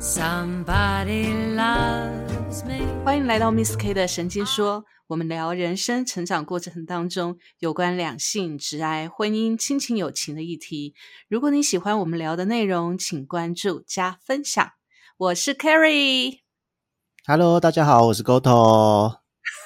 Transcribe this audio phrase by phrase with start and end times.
[0.00, 3.02] Somebody loves me。
[3.04, 10.94] 欢迎来到 Miss K 的神经说，我们聊人生成长过程当中有关两性、直爱、婚姻、亲情、友情的议题。
[11.28, 14.70] 如果你喜欢我们聊的内容，请关注加分享。
[15.16, 19.16] 我是 Carrie，Hello，大家好，我是 Goto。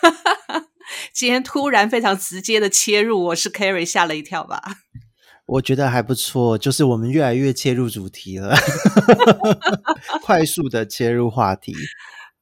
[1.12, 4.62] 今天突然非常直接的切入，我是 Carrie，吓了一跳吧？
[5.46, 8.54] 我觉得还不错，就是我们越来越切入主题了，
[10.22, 11.75] 快速的切入话题。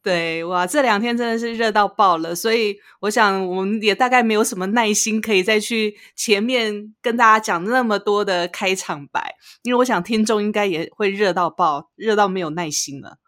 [0.03, 13.19] 对，哇，这两天真的是热到爆了，所以我想我们也大概没有什么耐心可以再去前面跟大家讲那么多的开场白，因为我想听众应该也会热到爆，热到没有耐心了。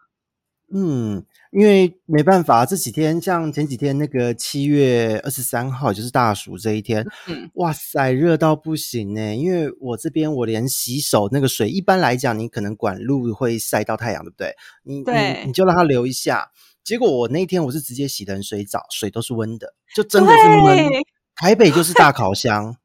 [0.73, 9.35] 嗯，因为没办法，这几天像前几天那个七月二十三号，就是大暑这一天，嗯，哇塞，热到不行呢。
[9.35, 14.55] 因为我这边我连洗手那个水，一般来讲你可能管路会晒到太阳，对不对？
[14.83, 16.49] 你对你你就让它流一下。
[16.83, 20.89] 结果我那天我是直接洗冷水澡，水都是温的，就真的是闷。
[21.35, 22.75] 台北就是大烤箱。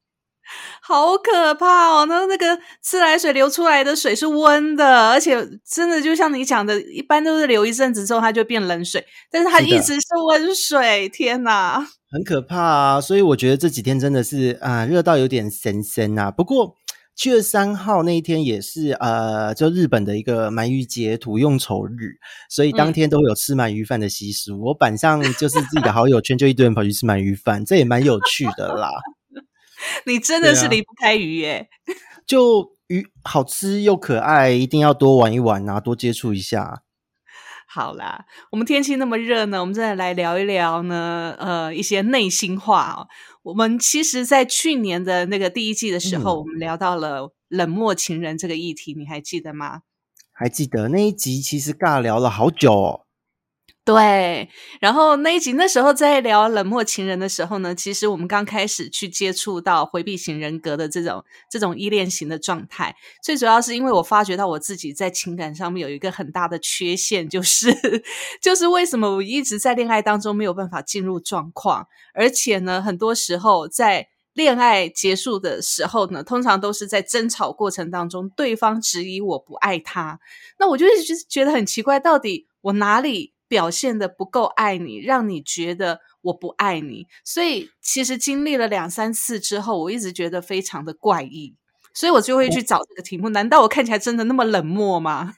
[0.89, 2.06] 好可怕哦！
[2.06, 5.36] 那那个自来水流出来的水是温的，而且
[5.70, 11.06] 真的就像你讲的，一般都是流一阵子之后它就变冷水，但是它一直是温水。
[11.11, 11.86] 天哪！
[12.11, 13.00] 很可怕啊！
[13.03, 16.30] 所以我觉得这几天真的是啊、热到有点神神啊。
[16.30, 16.75] 不过
[17.14, 22.17] 七月三号那一天也是呃，就日本的一个鳗鱼节土用丑日，
[22.48, 24.58] 所以当天都会有吃鳗鱼饭的习俗。
[24.58, 28.91] 我板上就是自己的好友圈，就一堆人跑去吃鳗鱼饭，这也蛮有趣的啦。
[30.06, 31.68] 你真的是离不开鱼耶。
[32.26, 36.82] 就鱼好吃又可爱，一定要多玩一玩啊，多接触一下。
[37.66, 43.08] 好啦，我们天气那么热呢，我们再来聊一聊呢，呃，一些内心话哦。
[43.42, 49.82] 我们其实，在去年的那个第一季的时候，嗯我们聊到了冷漠情人这个议题，你还记得吗？
[50.32, 53.00] 还记得那一集其实尬聊了好久哦。
[53.89, 54.50] 对，
[54.83, 67.74] 然后那一集那时候在聊冷漠情人的时候呢，其实我们刚开始去接触到回避型人格的这种这种依恋型的状态，最主要是因为我发觉到我自己在情感上面有一个很大的缺陷，就是
[68.42, 80.20] 就是为什么我一直在恋爱当中没有办法进入状况，而且呢，很多时候在恋爱结束的时候呢，通常都是在争吵过程当中，对方质疑我不爱他，
[80.58, 87.07] 那我就一直觉得很奇怪，到底我哪里表现的不够爱你，让你觉得我不爱你？
[87.25, 91.57] 所以其实经历了两三次之后，我一直觉得非常的怪异，
[91.95, 93.31] 所以我就会去找这个题目。
[93.31, 95.35] 难道我看起来真的那么冷漠吗？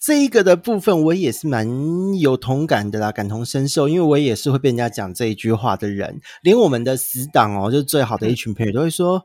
[0.00, 9.24] 这一个的部分，我也是蛮有同感的啦，感同身受，因为我也是会被人家讲这一句话的人，连我们的死党哦，就是最好的一群朋友都会说：“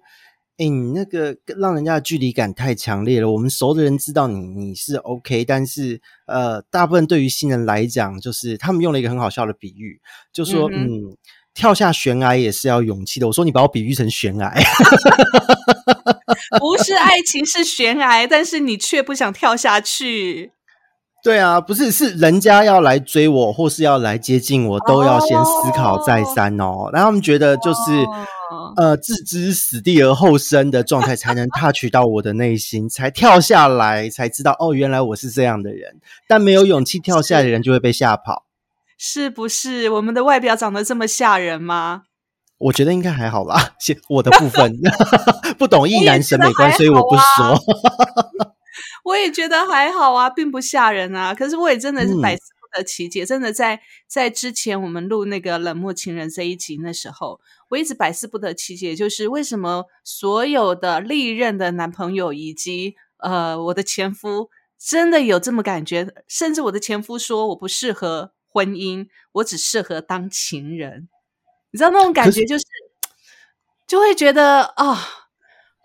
[0.58, 3.32] 哎、你那个让人家的距离感太强烈了。
[3.32, 10.00] 我们熟的人知道你你是 OK，但是呃，大部分对于新人来讲，就是他们用了一个很好笑的比喻，
[10.32, 11.18] 就说嗯嗯。
[11.56, 13.28] 跳下悬崖也是要勇气的。
[13.28, 14.52] 我说你把我比喻成悬崖，
[16.60, 20.54] 不是爱情是悬崖，但是你却不想跳下去。
[21.24, 26.90] 对啊，不是是人家要来追我，或是要来接近我，都要先思考再三哦。
[26.92, 28.26] 然后他们觉得就是、哦
[28.78, 36.00] 呃置之死地而后生的状态，才能 touch 到我的内心，才跳下来，才知道哦，原来我是这样的人。
[36.28, 38.46] 但没有勇气跳下来的人就会被吓跑。
[38.98, 42.04] 是不是我们的外表长得这么吓人吗？
[42.60, 44.80] 我觉得应该还好吧，先我的部分
[45.60, 47.60] 不懂异男审美观，所以我不说。
[49.04, 51.34] 我也觉得还好啊，并不吓人啊。
[51.36, 57.42] 可是我也真的是嗯百思不得其解，真的在在之前我们录那个冷漠情人这一集那时候，
[57.74, 71.10] 我一直百思不得其解，就是为什么所有的历任的男朋友以及呃我的前夫真的有这么感觉，甚至我的前夫说我不适合婚姻，我只适合当情人。
[71.72, 72.64] 你知道那种感觉就是，
[73.88, 75.00] 就会觉得啊、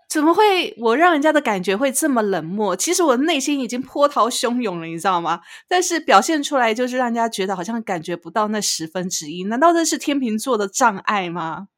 [0.07, 2.75] 怎么会我让人家的感觉会这么冷漠？
[2.75, 5.41] 其实我内心已经波涛汹涌了，你知道吗？
[5.67, 9.45] 但是表现出来就是让人家觉得好像感觉不到那十分之一。
[9.45, 11.69] 难道这是天秤座的障碍吗？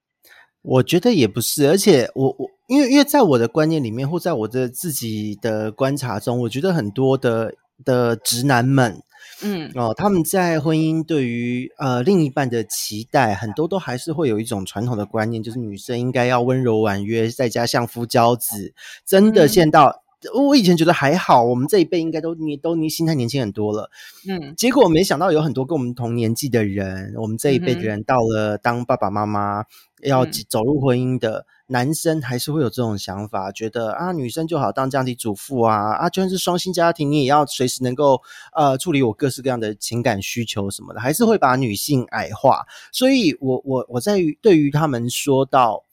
[0.61, 9.01] 我觉得也不是，而且我我因为因为在我的观念里面，或在我的自己的观察中，我觉得很多的的直男们
[9.43, 18.73] 嗯哦，他们在婚姻对于呃另一半的期待，很多都还是会有一种传统的观念，就是女生应该要温柔婉约，在家相夫教子。
[19.03, 23.89] 真的嗯见到、我以前觉得还好，我们这一辈应该都你都你心态年轻很多了。
[24.29, 29.63] 嗯结果没想到有很多跟我们同年纪的人，我们这一辈的人到了当爸爸妈妈，
[30.03, 38.21] 要嗯走入婚姻的男生，还是会有这种想法，觉得啊，女生就好当家庭主妇啊，啊，就算是双薪家庭，你也要随时能够
[38.53, 42.67] 呃处理我各式各样的情感需求什么的，还是会把女性矮化。
[42.91, 45.85] 所以我我我在于对于他们说到，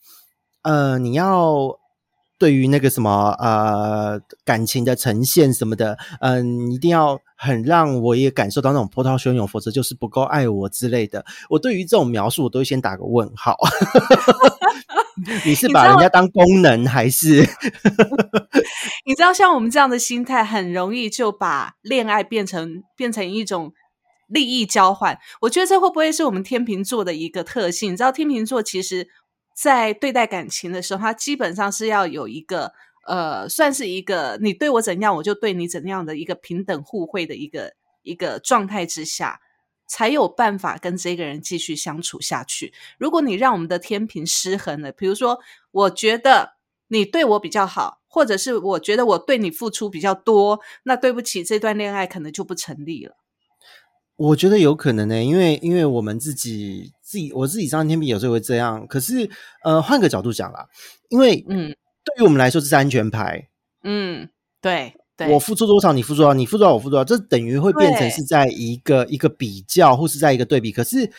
[0.61, 1.78] 呃，你要。
[2.39, 11.25] 对于那个什么呃感情的呈现什么的，嗯、一定要很让我也感受到那种波涛汹涌，否则就是不够爱我之类的。
[11.49, 13.57] 我对于这种描述，我都会先打个问号。
[15.45, 17.41] 你是把人家当功能，还是
[19.05, 23.73] 你知道，像我们这样的心态，很容易就把恋爱变成变成一种
[24.29, 25.17] 利益交换。
[25.41, 27.91] 我觉得这会不会是我们天秤座的一个特性？
[27.91, 29.09] 你知道，天秤座其实
[29.59, 32.71] 在对待感情的时候，他基本上是要有一个
[33.07, 37.73] 呃，算是一个你对我怎样，我就对你怎样的一个平等互惠的一个
[38.03, 39.41] 一个状态之下。
[39.91, 42.71] 才有办法跟这个人继续相处下去。
[42.99, 45.39] 如果你让我们的天平失衡了，比如说，
[45.71, 46.51] 我觉得
[46.89, 53.15] 你对我比较好，或者是我觉得我对你付出比较多，那对不起，这段恋爱可能就不成立了。
[54.19, 59.29] 我觉得有可能呢、因为因为我们自己自己我自己上天平有时候会这样，可是
[59.63, 60.67] 呃换个角度讲啦，
[61.09, 61.75] 因为嗯。
[62.05, 63.49] 对于我们来说这是安全牌，
[63.83, 64.29] 嗯，
[64.61, 70.71] 对对，我付出多少，你付出多少，你付出多少，我付出多少，这等于会变成是在一个一个比较，或是在一个对比。
[70.71, 71.11] 可是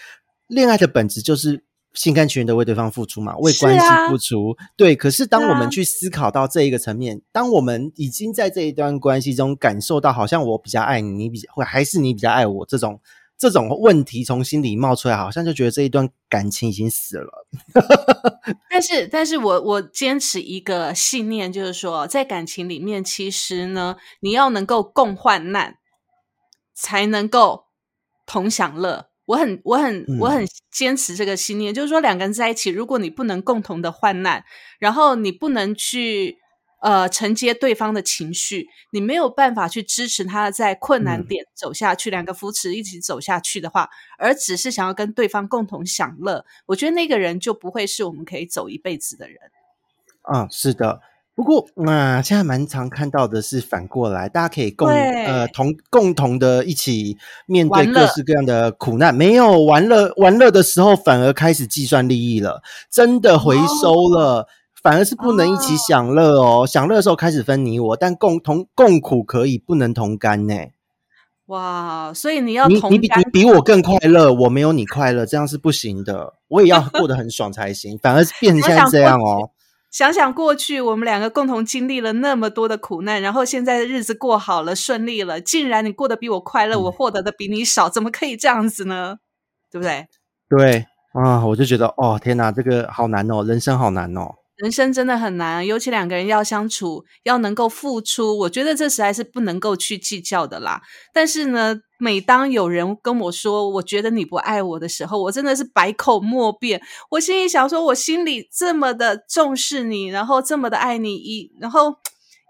[0.49, 1.63] 恋爱的本质就是
[1.95, 4.57] 心甘情愿的为对方付出嘛，为关系付出。
[4.77, 13.01] 对，可是当我们去思考到这一个层面，当我们已经在这一段关系中感受到，好像我比较爱你，你比或还是你比较爱我这种。
[13.39, 17.47] 这种问题从心里冒出来，好像就觉得这一段感情已经死了。
[18.69, 25.79] 但是，但是我我坚持一个信念，就是说，在感情里面，其实呢，你要能够共患难，
[26.75, 27.65] 才能够
[28.27, 29.10] 同享乐。
[29.31, 34.45] 我很我很我很坚持这个信念，就是说，两个人在一起，如果你不能共同的患难，
[34.81, 36.39] 然后你不能去
[36.83, 43.89] 呃承接对方的情绪，你没有办法去支持他在困难嗯点走下去，两个扶持一起走下去的话，
[44.19, 49.39] 而只是想要跟对方共同享乐，我觉得那个人就不会是我们可以走一辈子的人。
[50.23, 51.01] 啊、是的。
[51.41, 57.17] 不过，那、现在蛮常看到的是反过来，大家可以共呃同共同的一起
[57.47, 59.15] 面对各式各样的苦难。
[59.15, 64.49] 没有玩乐玩乐的时候，反而开始计算利益了，真的回收了，
[64.83, 66.67] 反而是不能一起享乐哦。
[66.67, 70.55] 享乐的时候开始分你我，但共同共苦可以，不能同甘呢。
[71.47, 76.35] 哇，所以你要你你比你比我更快乐，我没有你快乐，这样是不行的。
[76.49, 79.49] 我也要过得很爽才行，反而是变成 现在这样哦。
[79.91, 89.19] 想想过去，我们两个共同经历了那么多的苦难，然后现在的日子过好了、顺利了，竟然你过得比我快乐，嗯我获得的比你少，怎么可以这样子呢？
[89.71, 90.07] 对不对？
[90.49, 94.35] 对啊，我就觉得哦，天哪，这个好难哦，人生好难哦。
[94.61, 100.83] 人生真的很难，尤其两个人要相处，要能够付出，我觉得这实在是不能够去计较的啦。
[101.15, 106.83] 但是呢，每当有人跟我说“我觉得你不爱我”的时候，我真的是百口莫辩。
[107.13, 111.97] 我心里想说，我心里这么的重视你，然后这么的爱你，以然后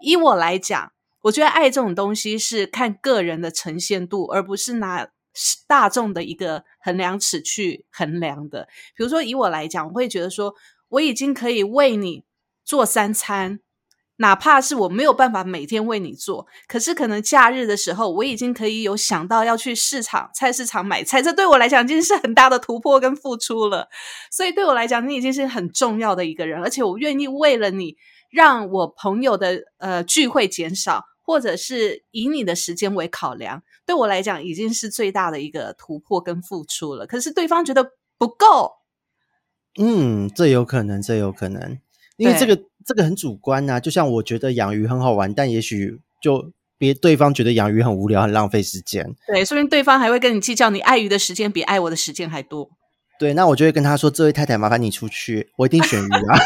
[0.03, 0.91] 依我来讲，
[1.21, 5.07] 我觉得爱这种东西是看个人的呈现度，而不是拿
[5.65, 8.67] 大众的一个衡量尺去衡量的。
[8.97, 10.53] 比如说，以我来讲，我会觉得说，
[10.91, 12.23] 我已经可以为你
[12.63, 13.59] 做三餐，
[14.17, 23.89] 哪怕是我没有办法每天为你做，可是可能假日的时候，我已经可以有想到要去市场、菜市场买菜，这对我来讲已经是很大的突破跟付出了。
[24.29, 27.97] 所以对我来讲，你已经是很重要的一个人，而且我愿意为了你，
[28.29, 37.07] 让我朋友的呃聚会减少，或者是以你的时间为考量，对我来讲已经是最大的一个突破跟付出了。
[37.07, 38.73] 可是对方觉得不够，
[39.79, 41.77] 嗯，这有可能，这有可能，
[42.17, 49.15] 因为对这个这个很主观呐、就像我觉得养鱼很好玩，但也许就别对方觉得养鱼很无聊，很浪费时间。
[49.27, 52.69] 对，说不定对方还会跟你计较你爱鱼的时间比爱我的时间还多。
[53.19, 56.39] 对，那我就会跟他说：“这位太太，麻烦你出去，我一定选鱼啊。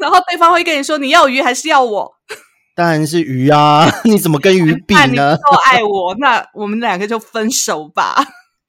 [0.00, 2.10] 然后对方会跟你说：“你要鱼还是要我？”
[2.74, 5.36] 当然是鱼啊， 你怎么跟鱼比呢？
[5.36, 8.16] 够爱我，那我们两个就分手吧。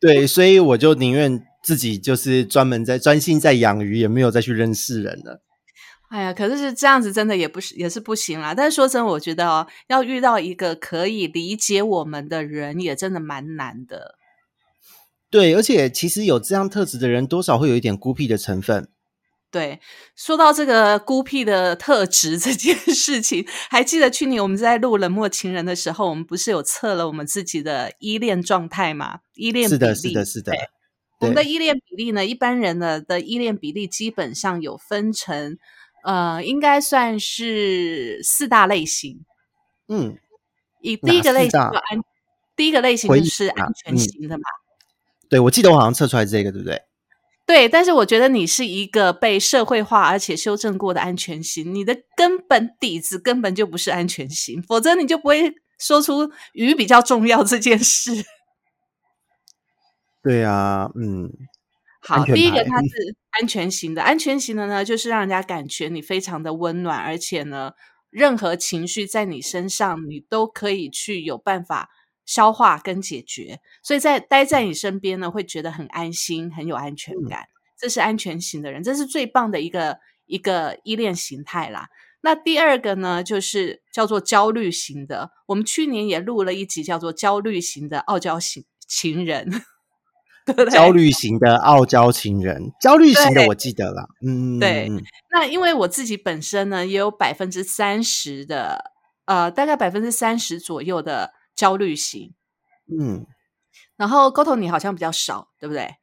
[0.01, 5.41] 对，所以我就宁愿自己就是专门在专心在养鱼，也没有再去认识人了。
[6.09, 8.53] 哎呀，可是是这样子，真的也不是也是不行啦。
[8.53, 14.15] 但是说真的，我觉得哦，要遇到一个可以理解我们的人，也真的蛮难的。
[15.29, 18.89] 对，而且其实有这样特质的人，多少会有一点孤僻的成分。
[19.49, 19.79] 对，
[20.15, 29.19] 说到这个孤僻的特质这件事情， 还记得去年我们在录《冷漠情人》的时候，我们不是有测了我们自己的依恋状态吗？
[29.35, 30.59] 依恋是的，是的，是的对。
[31.21, 35.57] 我们的依恋比例呢，一般人呢的依恋比例基本上有分成，
[36.03, 39.23] 呃，应该算是四大类型。
[39.87, 40.17] 嗯，
[40.81, 42.01] 以第一个类型就安，
[42.55, 44.43] 第一个类型就是啊安全嗯型的嘛。
[45.29, 46.81] 对，我记得我好像测出来这个，对不对？
[47.45, 58.25] 对，但是我觉得你是一个被社会化而且修正过的安全型，你的根本底子根本就不是安全型，否则你就不会说出鱼比较重要这件事。
[60.23, 61.31] 对啊，嗯，
[62.01, 67.71] 好，第一个牌它是安全型的，安全型的呢，就是让人家感觉你非常的温暖，而且呢，
[68.09, 71.89] 任何情绪在你身上，你都可以去有办法
[72.25, 77.45] 消化跟解决，所以在待在你身边呢，会觉得很安心，很有安全嗯感。
[77.77, 79.97] 这是安全型的人，这是最棒的一个
[80.27, 81.87] 一个依恋形态啦。
[82.21, 85.31] 那第二个呢，就是叫做焦虑型的。
[85.47, 89.63] 我们去年也录了一集叫做焦虑型的傲娇型情人，
[90.45, 90.71] 对 不对？
[90.71, 98.91] 焦虑型的傲娇情人，焦虑型的我记得了，嗯，对嗯那因为我自己本身呢，也有百分之三十的，
[99.25, 102.33] 呃，大概百分之三十左右的焦虑型。
[102.87, 103.25] 嗯，
[103.95, 105.95] 然后沟通你好像比较少，对不对？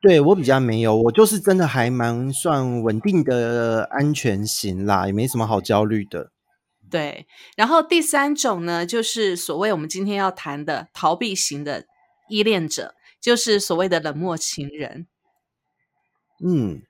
[0.00, 6.32] 对我比较没有，我就是真的还蛮算稳定的安全型啦，也没什么好焦虑的。
[6.90, 7.28] 对。
[7.56, 11.84] 然后第三种呢，就是所谓我们今天要谈的逃避型的
[12.28, 15.06] 依恋者，就是所谓的冷漠情人。
[16.44, 16.82] 嗯，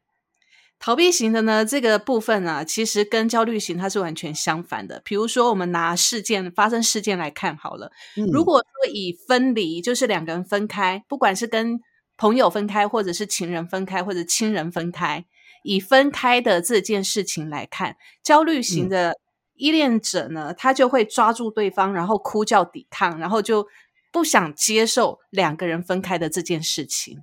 [0.79, 5.01] 逃避型的呢，这个部分啊、其实跟焦虑型它是完全相反的。
[5.05, 7.93] 比如说，我们拿事件发生事件来看好了。
[8.17, 11.79] 嗯如果说以分离，就是两个人分开，不管是跟
[12.17, 15.27] 朋友分开，或者是情人分开，或者亲人分开，
[15.63, 19.17] 以分开的这件事情来看，焦虑型嗯的
[19.55, 23.67] 依恋者呢，他就会抓住对方，然后哭叫抵抗，然后就
[24.13, 27.19] 不想接受两个人分开的这件事情。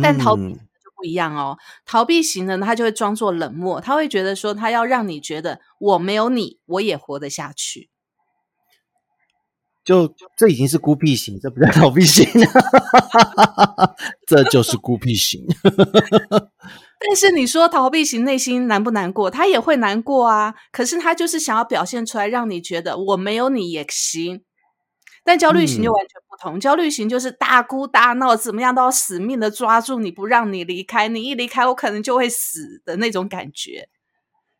[0.00, 0.58] 但逃避就
[0.96, 7.90] 不一样哦，逃避型的呢，他就会装作冷漠，他会觉得说，他要让你觉得我没有你，我也活得下去。
[9.84, 12.24] 就这已经是孤僻型，这不叫逃避型，
[14.28, 15.44] 这就是孤僻型。
[17.04, 19.28] 但是你说逃避型内心难不难过？
[19.28, 20.54] 他也会难过啊。
[20.70, 24.44] 可是他就是想要表现出来，让你觉得我没有你也行。
[25.24, 33.88] 但焦虑型就嗯完全不同，焦虑型就是大哭大闹，怎么样都要死命的抓住你不让你离开，你一离开我可能就会死的那种感觉，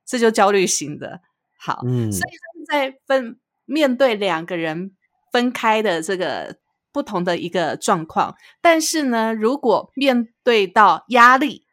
[0.07, 1.21] 这就焦虑型的。
[1.59, 2.33] 好，嗯所以
[2.66, 4.92] 在分面对两个人
[5.33, 6.57] 分开的这个
[6.92, 11.64] 不同的一个状况，但是呢，如果面对到压力，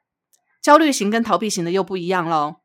[0.62, 2.58] 焦虑型跟逃避型的又不一样喽。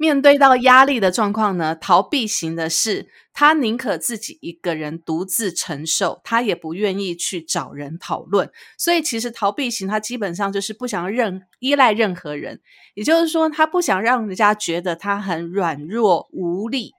[0.00, 8.50] 面对到压力的状况呢，逃避型的是他宁可自己一个人独自承受，他也不愿意去找人讨论。
[8.78, 12.60] 所以其实逃避型他基本上就是不想任依赖任何人，
[12.94, 16.92] 也就是说他不想让人家觉得他很软弱无力，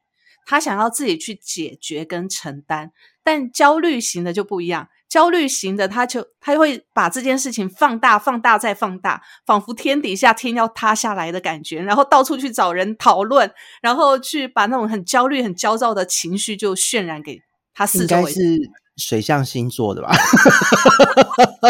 [0.46, 2.92] 他想要自己去解决跟承担。
[3.24, 13.52] 但焦虑型的就不一样，焦虑型的他就他会把这件事情放大、放大再放大，仿佛天底下天要塌下来的感觉，然后到处去找人讨论，
[13.82, 17.42] 然后去把那种很焦虑、很焦躁的情绪就渲染给
[17.74, 18.40] 他四周是
[18.98, 20.12] 水象星座的吧？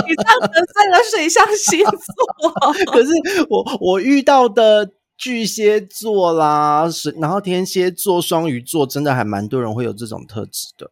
[0.06, 3.12] 你这样得罪了水象星座， 可是
[3.50, 10.92] 我我遇到的巨蟹座啦，水然后天蝎座、双鱼座，真的还蛮多人会有这种特质的。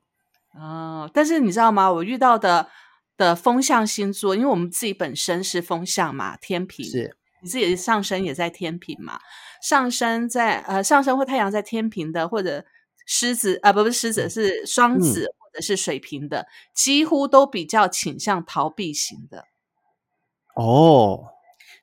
[0.59, 1.91] 哦，但是你知道吗？
[1.91, 2.67] 我遇到的
[3.15, 9.19] 的风象星座，因为我们自己本身是风象嘛，天平是，你自己的上升也在天平嘛，
[9.61, 12.65] 上升在呃上升或太阳在天平的，或者
[13.05, 19.45] 狮子啊、不不是狮子是双子、或者是水瓶的，几乎都比较倾向逃避型的。
[20.55, 21.27] 哦，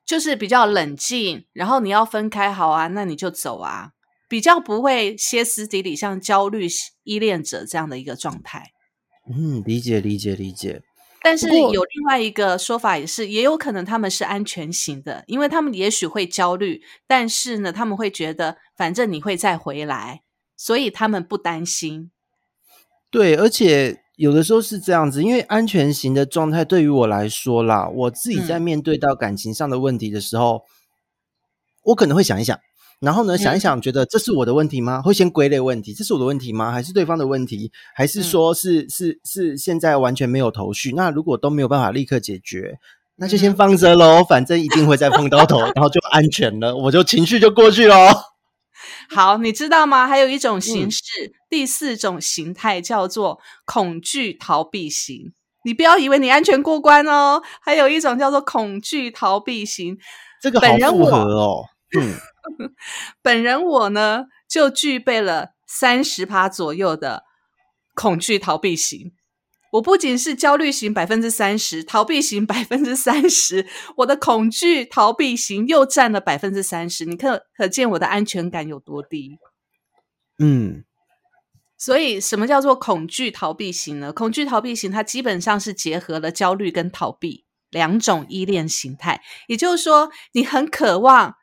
[0.05, 3.93] 就是比较冷静，然后你要分开，好啊，那你就走啊，
[4.27, 6.67] 比较不会歇斯底里，像焦虑
[7.03, 8.71] 依恋者这样的一个状态。
[9.29, 10.81] 嗯，理解理解理解。
[11.21, 20.21] 但是有另外一个说法，也是也有可能他们是安全型的，因为他们也许会焦虑，但是呢，他们会觉得反正你会再回来，
[20.55, 22.11] 所以他们不担心。
[23.09, 30.61] 对，而且有的时候是这样子，因为安全型的状态对于我来说啦，我自己在嗯面对到感情上的问题的时候，
[31.85, 32.59] 我可能会想一想，
[32.99, 35.01] 然后呢，想一嗯想，觉得这是我的问题吗？
[35.01, 36.71] 会先归类问题，这是我的问题吗？
[36.71, 37.71] 还是对方的问题？
[37.93, 40.93] 还是嗯说是、是是现在完全没有头绪？
[40.93, 42.79] 那如果都没有办法立刻解决，
[43.17, 48.09] 那就先放着喽，反正一定会再碰到头，然后就安全了，我就情绪就过去喽。
[49.09, 50.07] 好，你知道吗？
[50.07, 51.01] 还有一种形式，
[51.49, 55.33] 第四种形态叫做恐惧逃避型。
[55.63, 59.97] 你不要以为你安全过关哦，还有一种叫做恐惧逃避型。
[60.41, 61.65] 这个好复合哦。
[61.97, 62.13] 嗯，
[63.21, 67.23] 本人我呢，就具备了三十趴左右的
[67.93, 69.13] 恐惧逃避型。
[69.71, 77.03] 我不仅是焦虑型百分之三十，逃避型百分之三十，我的恐惧逃避型又占了百分之三十。
[77.03, 79.37] 你可可见我的安全感有多低？
[80.39, 80.85] 嗯，
[81.77, 84.13] 所以，什么叫做恐惧逃避型呢？
[84.13, 89.21] 恐惧逃避型它基本上是结合了焦虑跟逃避两种依恋形态。
[89.47, 91.35] 也就是说，你很渴望，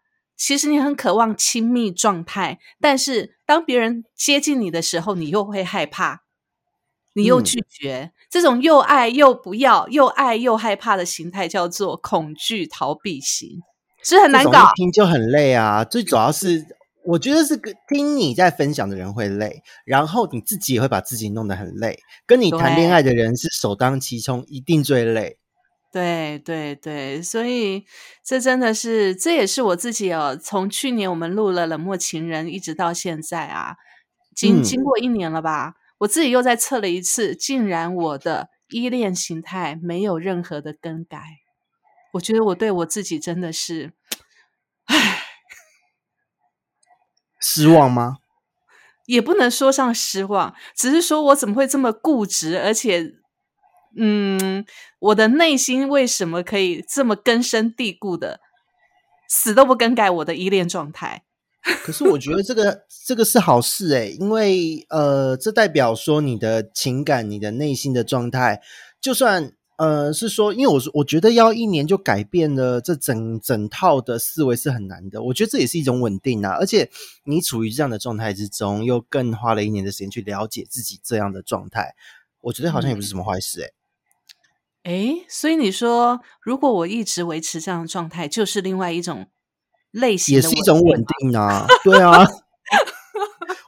[0.44, 6.24] 其实你很渴望亲密状态，但是当别人接近你的时候，你又会害怕，
[7.14, 8.10] 你又嗯拒绝。
[8.28, 13.60] 这种又爱又不要、又爱又害怕的形态叫做恐惧逃避型，
[14.02, 14.72] 是很难搞。
[14.74, 15.84] 听就很累啊。
[15.84, 16.66] 最主要是，
[17.04, 22.00] 我觉得是个听你在分享的人会累，然后你自己也会把自己弄得很累。
[22.26, 25.38] 跟你谈恋爱的人是首当其冲，一定最累。
[25.92, 27.84] 对对对，所以
[28.24, 30.34] 这真的是，这也是我自己哦。
[30.42, 33.76] 从去年我们录了《冷漠情人》，一直到现在啊，
[34.34, 41.20] 经嗯经过一年了吧，我自己又再测了一次，竟然我的依恋形态没有任何的更改。
[42.14, 43.92] 我觉得我对我自己真的是，
[44.86, 45.24] 唉
[47.38, 48.16] 失望吗？
[49.06, 53.14] 也不能说上失望，只是说我怎么会这么固执，而且，
[53.96, 54.64] 嗯，
[54.98, 58.40] 我的内心为什么可以这么根深蒂固的，
[59.28, 61.24] 死都不更改我的依恋状态？
[61.84, 68.60] 可是我觉得这个这个是好事诶、因为呃，这代表说你的情感、你的内心的状态，
[69.00, 75.22] 就算呃是说，因为我说我觉得要一年就改变了这整整套的思维是很难的。
[75.22, 76.90] 我觉得这也是一种稳定啊，而且
[77.24, 81.94] 你处于这样的状态之中，又更花了一年的时间去了解自己这样的状态，
[82.40, 83.72] 我觉得好像也不是什么坏事诶、
[84.84, 89.26] 诶，所以你说，如果我一直维持这样的状态，就是另外一种
[89.90, 92.26] 类型也是一种稳定啊，对啊。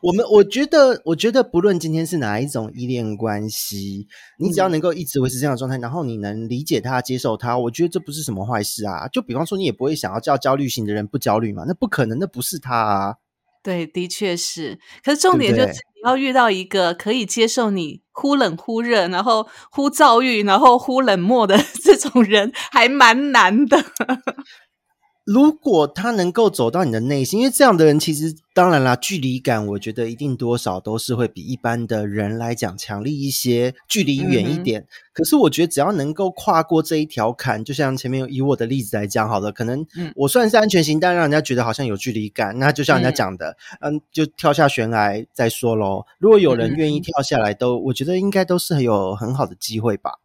[0.02, 4.06] 我们我觉得，我觉得不论今天是哪一种依恋关系，
[4.38, 9.08] 你只要嗯能够一直维持这样的状态，然后你能理解他、接受他，我觉得这不是什么坏事啊。
[9.08, 13.14] 就比方说，你也不会想要叫焦虑型的人不焦虑嘛，那不可能，那不是他啊。
[13.62, 14.78] 对，的确是。
[15.02, 23.84] 可是重点就是你要遇到一个可以接受你忽冷忽热，然后忽躁郁，然后忽冷漠的 这种人，还蛮难的。
[25.24, 34.86] 如果他能够走到你的内心，因为这样的人其实当然啦，距离感我觉得一定多少都是会比一般的人来讲强力一些，距离远一点。
[35.14, 46.04] 可是我觉得只要能够跨过这一条坎，就像前面以我的例子来讲好了，可能嗯我算是安全型，但让人家觉得好像有距离感，那就像人家嗯讲的，嗯就跳下悬崖再说喽。
[46.18, 50.18] 如果有人嗯愿意跳下来都，我觉得应该都是很有很好的机会吧。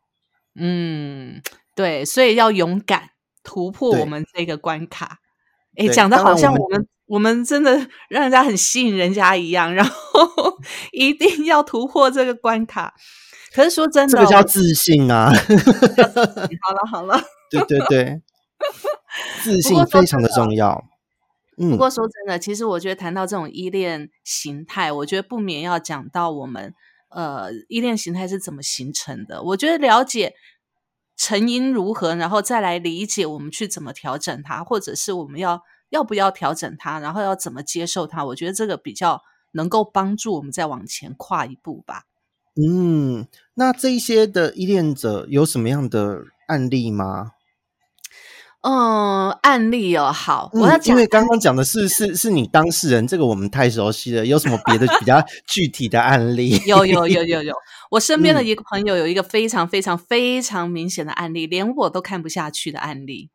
[0.56, 1.42] 嗯，
[1.74, 3.09] 对，所以要勇敢
[3.44, 5.20] 突破我们这个关卡。
[5.78, 7.72] 诶，对讲的好像我们我们真的
[8.10, 10.58] 让人家很吸引人家一样，然后
[10.92, 12.94] 一定要突破这个关卡。
[13.54, 17.20] 可是说真的，这个叫自信啊，好了好了。
[17.50, 18.22] 对对对，
[19.42, 20.84] 自信非常的重要。
[21.58, 26.74] 嗯不过说真的，其实我觉得谈到这种依恋形态，我觉得不免要讲到我们
[27.10, 29.42] 呃依恋形态是怎么形成的。
[29.42, 30.34] 我觉得了解
[31.20, 38.24] 成因如何，然后再来理解我们去怎么调整它，或者是我们要要不要调整它，然后要怎么接受它。
[38.24, 42.06] 我觉得这个比较能够帮助我们再往前跨一步吧。
[42.56, 47.34] 嗯，那这一些的依恋者有什么样的案例吗？
[48.62, 54.26] 嗯，案例哦，好，嗯我要讲因为刚刚讲的是是是你当事人，这个我们太熟悉了。
[54.26, 56.58] 有什么别的比较 具体的案例？
[56.68, 57.54] 有有有有有，
[57.92, 63.30] 我身边的嗯一个朋友有一个非常非常非常明显的案例，连我都看不下去的案例。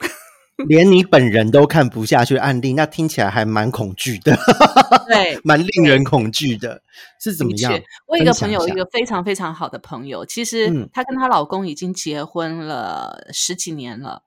[0.68, 4.34] 连你本人都看不下去的案例，那听起来还蛮恐惧的，
[5.06, 6.82] 对， 蛮令人恐惧的。
[7.20, 7.72] 是怎么样？
[8.06, 14.22] 我有一个朋友，一一个非常非常好的朋友，其实嗯她跟她老公已经结婚了十几年了。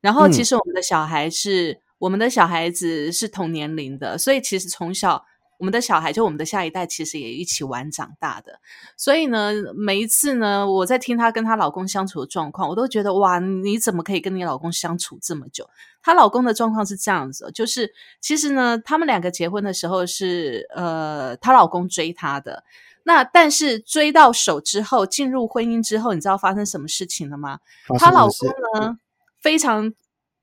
[0.00, 5.24] 然后，其嗯实我们的小孩是、我们的小孩子是同年龄的，所以其实从小
[5.58, 8.60] 我们的小孩就我们的下一代，其实也一起玩长大的。
[8.96, 15.68] 所以呢，每一次呢，我在听她跟她老公相处的状况，我都觉得哇，你怎么可以跟你老公相处这么久？
[16.02, 22.62] 她老公的状况是这样子，就是其实呢，他们两个结婚的时候是呃，她老公追她的。
[23.02, 27.60] 那但是追到手之后，进入婚姻之后，你知道发生什么事情了吗？
[27.98, 28.98] 她老公呢，
[29.46, 29.92] 非常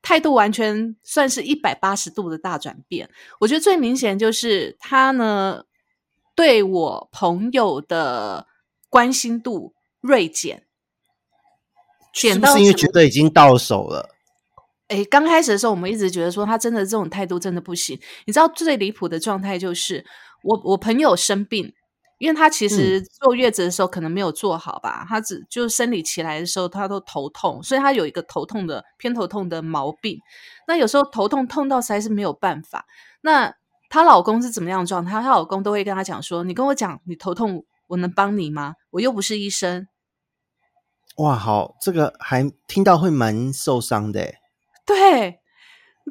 [0.02, 3.10] 态度完全算是一百八十度的大转变。
[3.42, 5.64] 我觉得最明显就是他呢
[6.34, 8.48] 对我朋友的
[8.90, 10.64] 关心度锐减，
[12.14, 14.16] 减到是是因为觉得已经到手了？
[14.88, 18.00] 诶，刚开始的时候，我们一直觉得说他真的这种态度真的不行。
[18.24, 20.06] 你知道最离谱的状态就是，
[20.44, 21.74] 我我朋友生病，
[22.24, 30.18] 因为他其实坐月子的时候可能没有坐好吧，他只就生理起来的时候他都头痛，所以他有一个头痛的偏头痛的毛病。
[30.66, 32.86] 那有时候头痛痛到实在是没有办法。
[33.20, 33.54] 那
[33.90, 35.22] 她老公是怎么样的状态？
[35.22, 38.76] 她老公都会跟她讲说：“你跟我讲，你头痛，我能帮你吗？
[38.92, 39.86] 我又不是医生。”
[41.18, 44.38] 哇，好，这个还听到会蛮受伤的欸。
[44.86, 45.42] 对，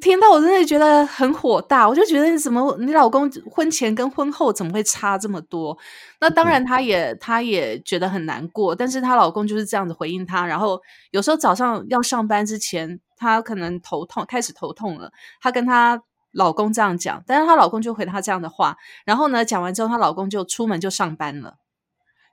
[0.00, 5.76] 听到我真的觉得很火大，我就觉得你怎么你老公婚前跟婚后怎么会差这么多？
[6.18, 10.46] 那当然，她也她也觉得很难过，但是她老公就是这样子回应她。
[10.46, 16.02] 然后有时候早上要上班之前，她可能头痛，开始头痛了，她跟她
[16.32, 18.76] 老公这样讲，但是她老公就回她这样的话。
[19.04, 21.56] 然后呢，讲完之后，她老公就出门就上班了。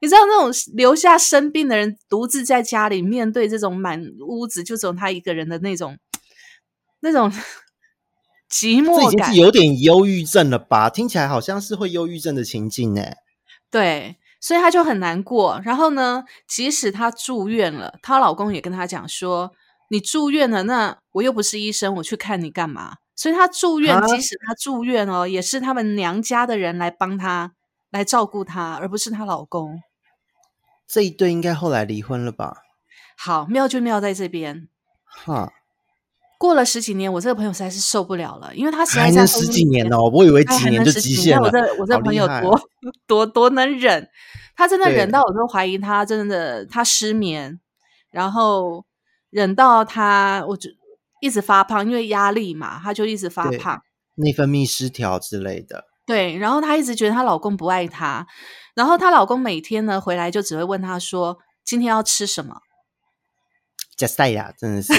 [0.02, 5.98] 你知道那种留下生病的人独自在家里面对这种满屋子就只有他一个人的那种
[7.02, 7.32] 那种
[8.50, 10.90] 寂这已寞感经是，有点忧郁症了吧？
[10.90, 13.04] 听起来好像是会忧郁症的情境呢。
[13.70, 15.62] 对，所以她就很难过。
[15.64, 19.52] 然后呢，即使她住院了，她老公也跟她讲说
[19.92, 27.54] ：“你住院了，那我又不是医生，我去看你干嘛？”所以她住院，啊即使她住院哦，也是他们娘家的人来帮她
[27.92, 29.82] 来照顾她，而不是她老公。
[30.88, 32.64] 这一对应该后来离婚了吧？
[33.16, 34.68] 好，妙就妙在这边。
[35.04, 35.54] 哈，
[36.39, 41.43] 过了十几年，我这个朋友实在是受不了了，因为他实在还在十几年哦，我以为几年就极限了。
[41.43, 42.60] 我这我这朋友多
[43.06, 44.08] 多多能忍，
[44.56, 47.60] 他真的忍到我都怀疑他真的他失眠，
[48.10, 48.86] 然后
[49.30, 50.69] 忍到他我就
[51.21, 53.82] 一直发胖，因为压力嘛，他就一直发胖。
[54.15, 55.86] 内分泌失调之类的。
[56.06, 58.25] 对，然后她一直觉得她老公不爱她，
[58.75, 62.56] 然后她老公每天呢回来就只会问她说今天要吃什么。
[64.00, 64.94] 加塞亚真的是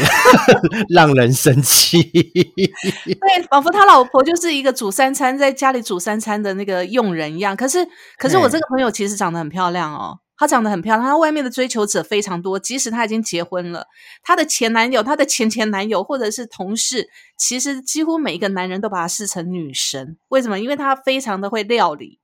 [0.94, 2.02] 让人生气。
[2.02, 7.56] 对，仿佛他老婆就是一个煮三餐，在家里煮三餐的那个佣人一样。
[7.56, 12.58] 可是，可是我嘿这个朋友其实长得很漂亮哦，她长得很漂亮，她外面的追求者非常多。
[12.58, 13.86] 即使她已经结婚了，
[14.22, 17.08] 她的前男友、她的前前男友或者是同事，
[17.38, 20.18] 其实几乎每一个男人都把她视成女神。
[20.28, 20.60] 为什么？
[20.60, 22.20] 因为她非常的会料理，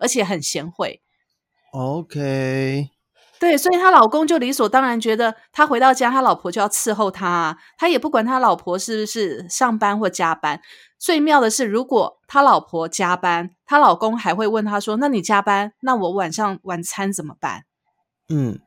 [0.00, 1.00] 而且很贤惠。
[1.72, 2.88] OK，
[3.40, 10.60] 对，所以她老公就理所当然觉得他回到家，他老婆就要伺候他、啊，他也不管他老婆是不是上班或加班。
[10.98, 17.62] 最妙的是，如果他老婆加班，她老公还会问他说：“那你加班，那我晚上晚餐怎么办
[18.28, 18.58] 嗯，？”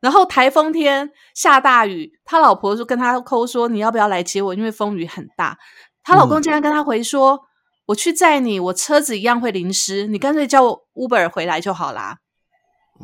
[0.00, 4.54] 然后台风天下大雨，他老婆就跟他抠说：“你要不要来接我？
[4.54, 5.58] 因为风雨很大。”
[6.02, 7.42] 她老公嗯竟然跟他回说
[7.88, 12.16] ：“我去载你，我车子一样会淋湿，你干脆叫我 Uber 回来就好啦。”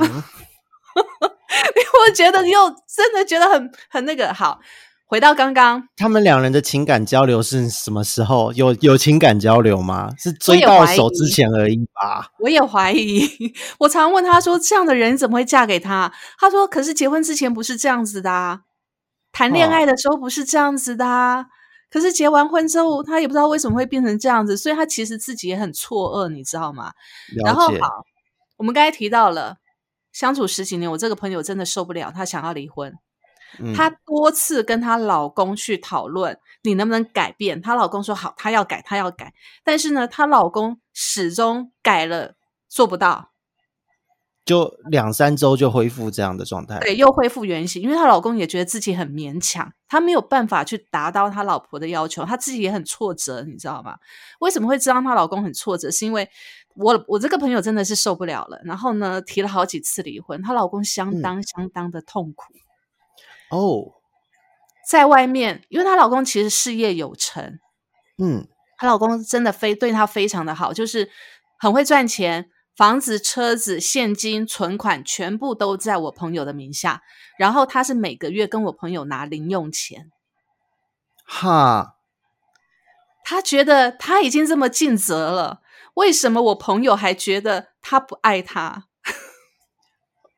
[0.01, 0.23] 嗯
[2.07, 4.61] 我觉得又真的觉得很很那个好。
[5.09, 8.53] 回到刚刚，他们两人的情感交流是什么时候？
[8.55, 10.11] 有有情感交流吗？
[10.19, 12.29] 是追到手之前而已吧？
[12.43, 13.25] 我也怀疑。
[13.79, 18.63] 我常问他说：“这样的人怎么会嫁给他？”他说：“可是结婚之前不是这样子的啊，
[19.31, 21.47] 谈恋爱的时候不是这样子的啊。
[21.89, 26.91] 可是结完婚之后，他也不知道为什么会变成这样子，所以他其实自己也很错愕，你知道吗？
[27.45, 27.69] 然后。
[27.69, 28.05] 好，
[28.57, 29.55] 我们刚才提到了
[30.17, 32.91] 相处十几年，我这个朋友真的受不了，她想要离婚。
[33.59, 37.61] 嗯她多次跟她老公去讨论，你能不能改变？
[37.61, 39.35] 她老公说好，她要改，她要改。
[39.63, 42.35] 但是呢，她老公始终改了，
[42.67, 43.33] 做不到，
[44.47, 46.79] 就两三周就恢复这样的状态。
[46.79, 47.83] 对，又恢复原形。
[47.83, 53.99] 因为她老公也觉得自己很勉强，他没有办法去达到他老婆的要求，他自己也很挫折，你知道吗？
[54.41, 55.91] 为什么会知道她老公很挫折？
[55.91, 56.27] 是因为
[56.79, 62.53] 我我这个朋友真的是受不了了，然后呢，提了好几次离婚，她老公相嗯当相当的痛苦。
[63.51, 63.93] 哦，
[64.89, 67.59] 在外面，因为她老公其实事业有成，
[68.19, 71.11] 嗯，她老公真的非对她非常的好，就是
[71.59, 77.03] 很会赚钱，房子、车子、现金、存款全部都在我朋友的名下。
[77.39, 80.11] 然后她是每个月跟我朋友拿零用钱，
[81.25, 81.97] 哈，
[83.25, 85.61] 她觉得她已经这么尽责了，
[85.97, 88.85] 为什么我朋友还觉得他不爱她？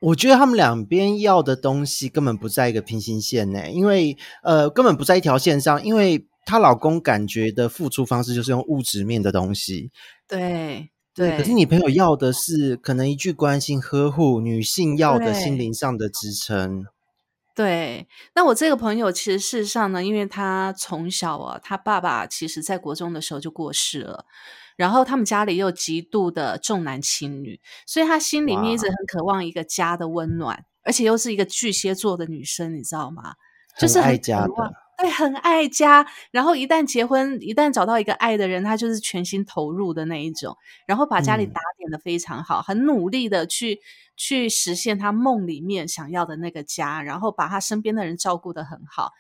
[0.01, 9.91] 我觉得他们两边要的东西根本不在一个平行线内，因为呃根本不在一条线上，因为她老公感觉的付出方式就是用物质面的东西，
[10.29, 16.85] 对对，可是你朋友要的是可能一句关心、呵护，女性要的心灵上的支撑。
[17.59, 24.27] 对，那我这个朋友其实事实上呢，因为他从小啊，他爸爸其实在国中的时候就过世了，
[24.77, 33.35] 然后他们家里又极度的重男轻女，所以他心里面一直很渴望一个家的温暖，而且又是一个巨蟹座的女生，你知道吗？
[33.77, 34.53] 就是很爱家的
[34.99, 36.05] 对，很爱家。
[36.33, 40.57] 然后一旦结婚，一旦找到一个爱的人，他就是全心投入的那一种，
[40.87, 43.81] 然后把家里嗯打点的非常好，很努力的去
[44.17, 49.13] 去实现他梦里面想要的那个家，然后把他身边的人照顾的很好。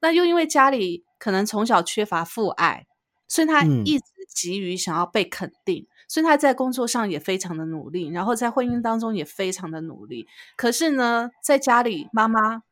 [0.00, 2.86] 那又因为家里可能从小缺乏父爱，
[3.26, 10.28] 所以他嗯一直急于想要被肯定，所以他在工作上也非常的努力，然后在婚姻当中也非常的努力。
[10.56, 12.62] 可是呢，在家里妈妈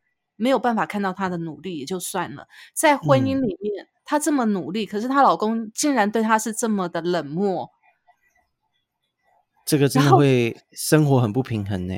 [0.42, 7.70] 没有办法看到她的努力也就算了，在婚姻嗯里面，她这么努力，可是她老公竟然对她是这么的冷漠，
[9.64, 11.94] 这个真的会生活很不平衡呢。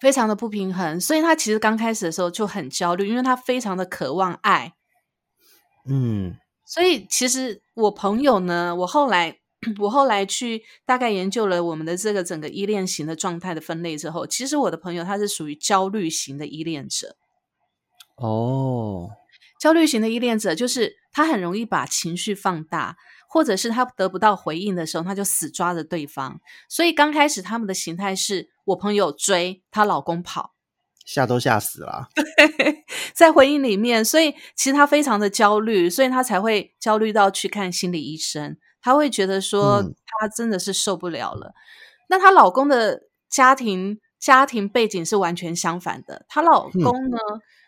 [0.00, 0.98] 非常的不平衡。
[0.98, 4.72] 所以她其实刚开始的时候就很焦虑，因为她非常的渴望爱。
[5.84, 9.38] 嗯所以其实我朋友呢，我后来
[9.80, 17.16] 我后来去大概研究了我们的这个整个依恋型的状态的分类之后，其实我的朋友他是属于焦虑型的依恋者。
[18.16, 19.10] 哦，
[19.60, 22.96] 焦虑型的依恋者就是他很容易把情绪放大，
[23.28, 26.40] 或者是他得不到回应的时候，他就死抓着对方。
[26.68, 30.54] 所以刚开始他们的形态是我朋友追她老公跑，
[31.04, 32.08] 吓都吓死了。
[33.14, 38.56] 在婚姻里面，所以其实他非常的焦虑，所以他才会焦虑到去看心理医生。
[38.82, 41.54] 她会觉得说嗯她真的是受不了了。
[42.08, 46.24] 那她老公的家庭家庭背景是完全相反的。
[46.28, 47.18] 她老公呢，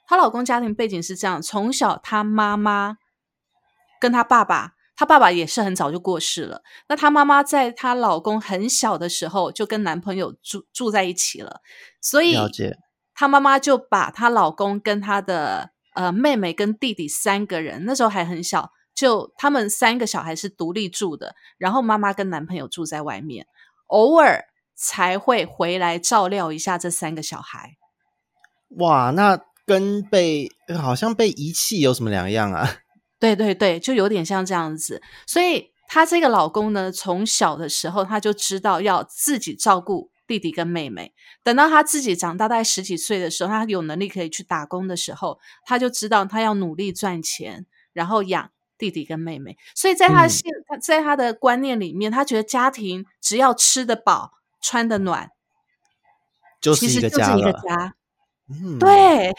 [0.09, 2.97] 她老公家庭背景是这样：从小她妈妈
[4.01, 6.63] 跟她爸爸，她爸爸也是很早就过世了。
[6.89, 11.61] 那她妈妈在她老公很小的时候就跟男朋友住住在一起了，
[12.01, 12.37] 所以。
[13.21, 23.49] 她妈妈就把她老公跟她的呃妹妹跟弟弟三个人，那时候还很小，就他们三个小孩是独立住的，然后妈妈跟男朋友住在外面，
[23.89, 24.45] 偶尔
[24.77, 27.73] 才会回来照料一下这三个小孩。
[28.77, 29.37] 哇，那
[29.69, 30.51] 跟被
[30.81, 32.79] 好像被遗弃有什么两样啊？
[33.21, 35.03] 对对对，就有点像这样子。
[35.27, 41.13] 所以她这个老公呢，从小的时候他就知道要自己照顾弟弟跟妹妹。
[41.43, 49.57] 等到他自己长大，大概十几岁的时候，他有能力可以去打工的时候，他就知道他要努力赚钱，然后养弟弟跟妹妹。
[49.75, 55.31] 所以在他现，他在他的观念里面，他觉得家庭只要吃得饱、穿得暖，
[56.61, 57.39] 就是一其实就是个家了。
[57.39, 57.95] 一个家。
[58.51, 58.79] 嗯，。
[58.79, 59.35] 对，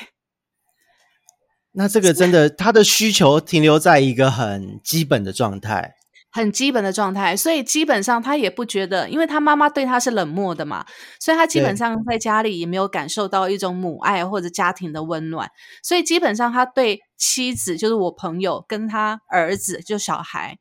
[1.80, 5.96] 那这个真的，他的需求停留在一个很基本的状态。
[6.30, 10.86] 很基本的状态，所以基本上他也不觉得，因为他妈妈对他是冷漠的嘛，
[11.22, 15.50] 所以他基本上在家里也没有感受到一种母爱或者家庭的温暖，
[15.82, 20.60] 所以基本上他对妻子，就是我朋友跟他儿子，就小孩，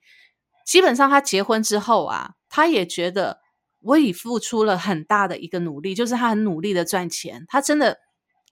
[0.65, 3.39] 基本上他结婚之后啊，他也觉得
[3.81, 7.99] 我已付出了很大的一个努力，就是他很努力的赚钱，他真的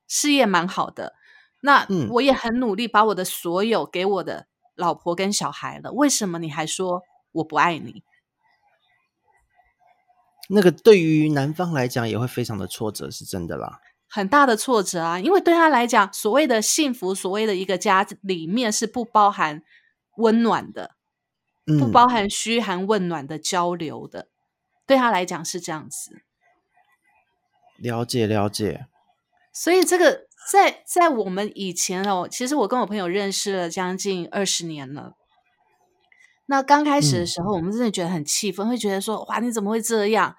[0.09, 1.15] 事业蛮好的，
[1.61, 8.03] 那嗯我也很努力把我的所有给我的老婆跟小孩了，为什么你还说我不爱你？
[10.49, 13.81] 那个对于男方来讲也会非常的挫折，是真的啦。
[14.09, 15.19] 很大的挫折啊！
[15.19, 19.65] 因为对他来讲，所谓的幸福，所谓的一个家里面是不包含
[20.19, 20.95] 温暖的，
[21.67, 24.29] 嗯，不包含嘘寒问暖的交流的。
[24.87, 26.23] 对他来讲是这样子，
[27.79, 28.87] 了解了解。
[29.53, 35.13] 所以这个在在我们以前哦，其实我跟我朋友认识了将近二十年了。
[36.47, 40.37] 那刚开始的嗯时候，我们真的觉得很气愤，会觉得说：“哇，你怎么会这样？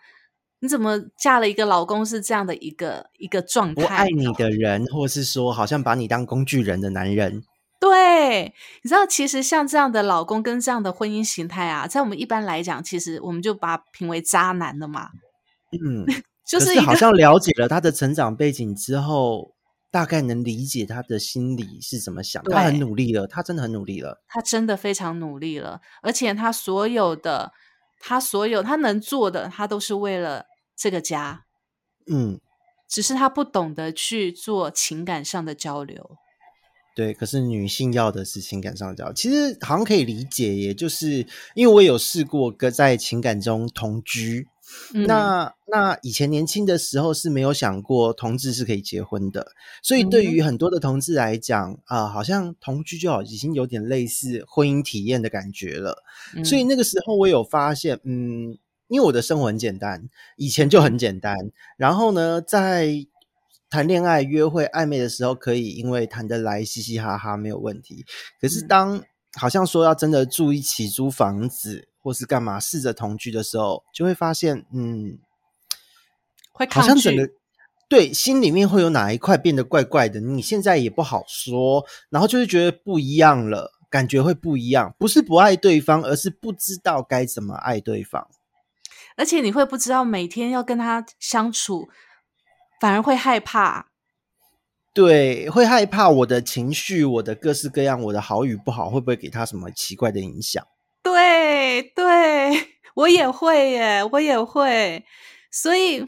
[0.59, 3.81] 你怎么嫁了一个老公是这样的一个一个状态？
[3.81, 7.43] 不爱你的人，或是说好像把你当工具人的男人，
[7.79, 15.09] 对，你知道，其实像这样的老公跟这样的婚姻形态啊，在我们一般来讲，其实我们就把他评为渣男了嘛，
[15.85, 16.05] 嗯，
[16.47, 19.51] 就是好像了解了他的成长背景之后，
[19.89, 22.43] 大概能理解他的心理是怎么想。
[22.45, 24.21] 他很努力了，他真的很努力了。
[24.27, 27.53] 他真的非常努力了，而且他所有的，
[27.99, 30.45] 他所有他能做的，他都是为了
[30.75, 31.45] 这个家，
[32.11, 32.39] 嗯，
[32.87, 36.17] 只是他不懂得去做情感上的交流。
[36.95, 37.13] 对。
[37.13, 44.47] 可是女性要的是情感上的交流，其实好像可以理解，也就是因为我有试过跟在情感中同居。
[44.93, 49.47] 嗯、那那以前年轻的时候是没有想过同志是可以结婚的，
[49.81, 56.03] 所以对嗯于很多的同志来讲啊、好像同居就好已经有点类似婚姻体验的感觉了。
[56.35, 61.35] 嗯所以那个时候我有发现，嗯，因为我的生活很简单，以前就很简单，
[61.77, 62.89] 然后呢，在
[63.69, 68.05] 谈恋爱、约会、暧昧的时候，可以因为谈得来，嘻嘻哈哈没有问题。
[68.39, 69.03] 可是嗯当
[69.35, 75.19] 好像说要真的住一起、租房子，或是干嘛，试着同居的时候，就会发现，嗯，
[76.53, 77.29] 会好像整个。
[77.89, 88.25] 对，心里面会有哪一块变得怪怪的，你现在也不好说，然后就会觉得不一样了，感觉会不一样，不是不爱对方，而是不知道该怎么爱对方。
[89.17, 91.89] 而且你会不知道每天要跟他相处，
[92.79, 93.87] 反而会害怕。
[94.93, 100.65] 对，会害怕我的情绪，我的各式各样，我的好与不好，会不会给他什么奇怪的影响？
[101.57, 105.03] 对对，我也会耶，我也会，
[105.51, 106.05] 所以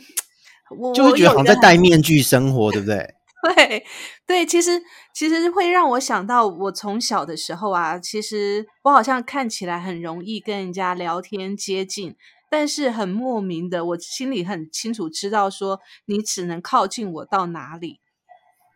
[0.78, 1.56] 我就会觉得好像在。
[1.56, 3.16] 戴面具生活，对不对？
[3.56, 3.86] 对
[4.28, 4.82] 对，其实
[5.14, 12.16] 其实会让我想到，我从小的时候啊，其实我好像看起来很容易跟人家聊天接近，
[12.50, 18.02] 但是很莫名的，我心里很清楚知道说，你只能靠近我到哪里。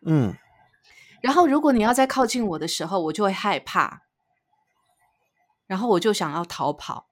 [0.06, 0.34] 嗯，
[1.22, 4.02] 然后如果你要再靠近我的时候，我就会害怕，
[5.66, 7.06] 然后我就想要逃跑。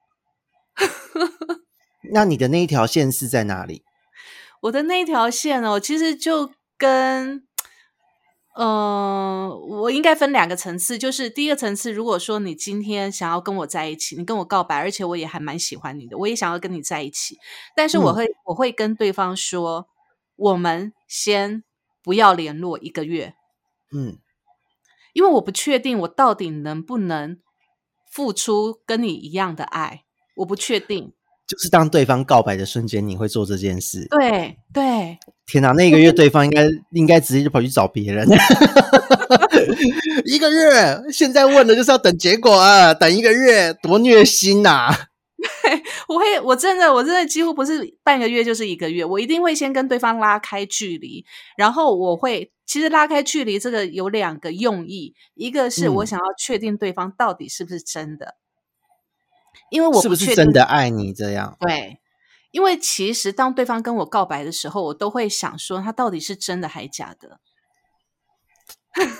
[2.11, 3.83] 那你的那一条线是在哪里？
[4.61, 7.45] 我的那条线哦，其实就跟，
[8.55, 17.37] 呃，我应该分两个层次，就是第一个层次，如果说你今天想要跟我在一起，你跟我告白，而且我也还蛮喜欢你的，我也想要跟你在一起，
[17.75, 19.87] 但是我嗯会、我会跟对方说，
[20.35, 21.63] 我们先
[22.01, 23.35] 不要联络一个月，
[23.91, 24.17] 嗯，
[25.13, 27.39] 因为我不确定我到底能不能
[28.13, 30.03] 付出跟你一样的爱，
[30.35, 31.13] 我不确定。
[31.47, 34.07] 就是当对方告白的瞬间，你会做这件事。
[34.11, 38.27] 对对，天哪，那个月对方应该应该直接就跑去找别人。
[40.25, 44.95] 一个月，现在问的就是要等结果啊，等一个月，多虐心呐、
[46.07, 51.25] 我会，我真的，我真的几乎不是半个月就是一个月，我一定会先跟对方拉开距离，
[51.57, 58.35] 然后我会，其实拉开距离这个有两个用意，一个是我嗯想要确定对方到底是不是真的，
[59.69, 61.57] 因为我是不是真的爱你这样？
[61.59, 61.99] 对，
[62.51, 67.39] 因为其实当对方跟我告白的时候，我都会想说他到底是真的还假的。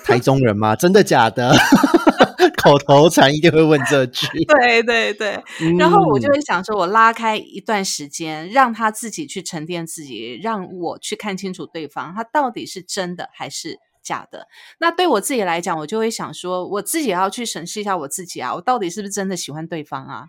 [0.05, 0.75] 台中人吗？
[0.75, 1.55] 真的假的？
[2.63, 4.25] 口头禅一定会问这句。
[4.47, 5.43] 对对对，
[5.77, 14.47] 然后我就嗯会想说，我拉开一段时间，让他自己去沉淀自己，让我去看清楚对方他到底是真的还是假的。
[14.79, 20.25] 那对我自己来讲，我就会想说，我自己也要去审视一下我自己啊，我到底是不是真的喜欢对方啊？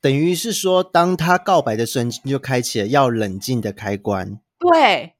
[0.00, 4.40] 等于是说，当他告白的瞬间，就开启了要冷静的开关。
[4.58, 5.14] 对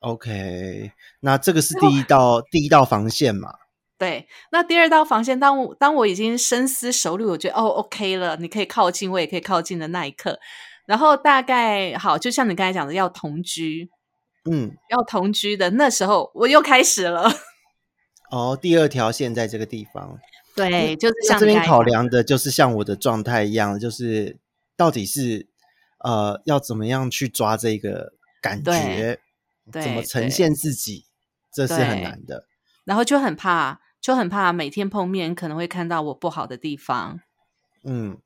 [0.00, 3.54] OK，那这个是第一道第一道防线嘛？
[3.96, 10.38] 对，那第二道防线，当我当我已经深思熟虑，我觉得哦，OK 了，你可以靠近，我也可以靠近的那一刻，
[10.86, 13.88] 然后大概好，就像你刚才讲的，要同居，
[14.50, 17.30] 嗯，要同居的那时候，我又开始了。
[18.32, 20.18] 哦，第二条线在这个地方。
[20.56, 24.36] 对，就是像这边考量的就是像我的状态一样，就是
[24.76, 25.46] 到底是
[25.98, 29.20] 呃要怎么样去抓这个感觉，
[29.70, 31.06] 对怎么呈现自己，
[31.52, 32.46] 这是很难的。
[32.84, 37.22] 然后就很怕，就很怕每天碰面可能会看到我不好的地方，
[37.84, 38.18] 嗯，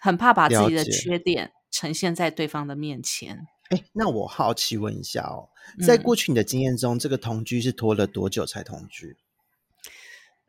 [0.00, 3.46] 很怕把自己的缺点呈现在对方的面前。
[3.70, 5.50] 哎，那我好奇问一下哦，
[5.86, 9.16] 在嗯过去你的经验中，这个同居是拖了多久才同居？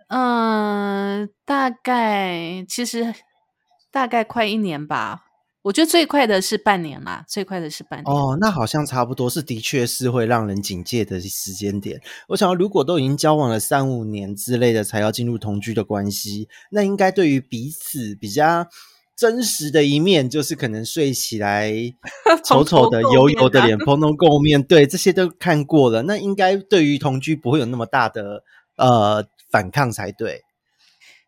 [0.08, 3.14] 嗯，大概其实
[3.92, 5.28] 大概快一年吧。
[5.64, 8.14] 我觉得最快的是半年啦，最快的是半年。
[8.14, 12.02] 哦，那好像差不多是，的确是会让人警戒的时间点。
[12.28, 18.68] 我想，如果都已经交往了三五年之类的，才要进入同居的关系，那应该对于彼此比较
[19.16, 21.72] 真实的一面，就是可能睡起来
[22.44, 26.02] 丑丑的、油油的脸、 蓬头垢面，对这些都看过了。
[26.02, 28.44] 那应该对于同居不会有那么大的
[28.76, 30.42] 呃反抗才对。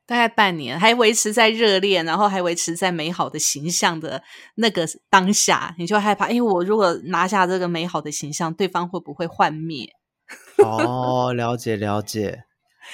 [0.08, 4.22] 大概半年，还维持在热恋，然后还维持在美好的形象的
[4.56, 9.90] 那个当下，你就害怕，因为我如果拿下这个美好的形象，对方会不会幻灭？
[10.64, 12.44] 哦，了解了解，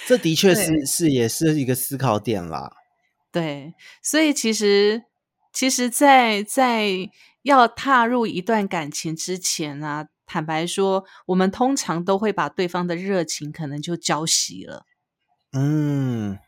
[0.07, 2.71] 这的确是是也是一个思考点啦。
[3.29, 5.03] 对，所以其实，
[5.53, 7.09] 其实在，在
[7.43, 14.85] 要踏入一段感情之前啊，坦白说，我们通常都会把对方的热情可能就浇熄了，
[15.51, 16.39] 嗯。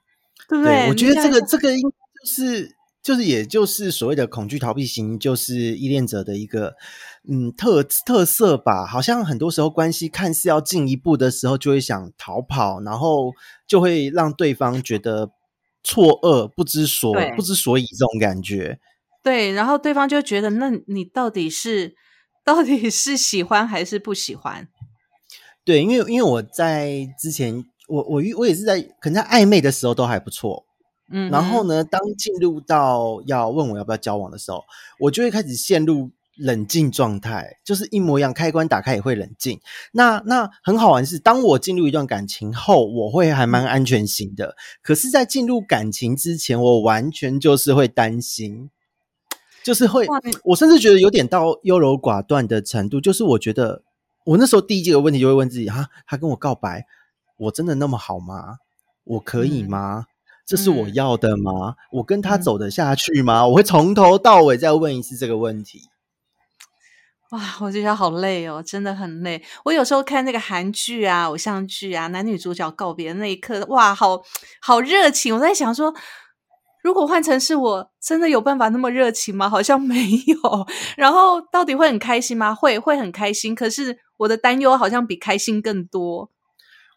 [0.47, 6.75] 对不对，我觉得这个这个应该就是就是也就是所谓的恐惧逃避型，就是依恋者的一个
[7.27, 8.85] 嗯特特色吧。
[8.85, 13.31] 好像很多时候关系看似要进一步的时候，就会想逃跑，然后
[13.67, 15.31] 就会让对方觉得
[15.83, 18.79] 错愕、不知所不知所以这种感觉。
[19.21, 21.95] 对，然后对方就觉得，那你到底是
[22.43, 24.67] 到底是喜欢还是不喜欢？
[25.65, 27.63] 对，因为因为我在之前，
[27.93, 30.65] 我我我也是在可能在暧昧的时候都还不错，
[31.11, 34.63] 嗯，然后呢，当进入到要问我要不要交往的时候，
[34.99, 39.59] 我就会开始陷入冷静状态，就是一模一样，开关打开也会冷静。
[39.91, 44.55] 那那很好玩是，当我进入一段感情后，我会还蛮安全型的。
[44.81, 48.71] 可是，在进入感情之前，我完全就是会担心，
[49.63, 50.07] 就是会，
[50.45, 52.99] 我甚至觉得有点到优柔寡断的程度。
[52.99, 53.83] 就是我觉得，
[54.25, 56.87] 我那时候第一个问题就会问自己：哈，他跟我告白，
[57.43, 58.57] 我真的那么好吗？
[59.05, 60.05] 我可以嗯吗？
[60.45, 61.75] 这是我嗯要的吗？
[61.91, 63.47] 我跟他嗯走得下去吗？
[63.47, 65.81] 我会从头到尾再问一次这个问题。
[67.31, 69.43] 哇，我觉得好累哦，真的很累。
[69.65, 74.21] 我有时候看那个韩剧啊、偶像剧啊，男女主角告别的那一刻，哇，好
[74.61, 75.33] 好热情。
[75.33, 75.93] 我在想说，
[76.83, 79.49] 如果换成是我，真的有办法那么热情吗？
[79.49, 79.95] 好像没
[80.27, 80.67] 有。
[80.95, 82.53] 然后到底会很开心吗？
[82.53, 83.55] 会，会很开心。
[83.55, 86.29] 可是我的担忧好像比开心更多。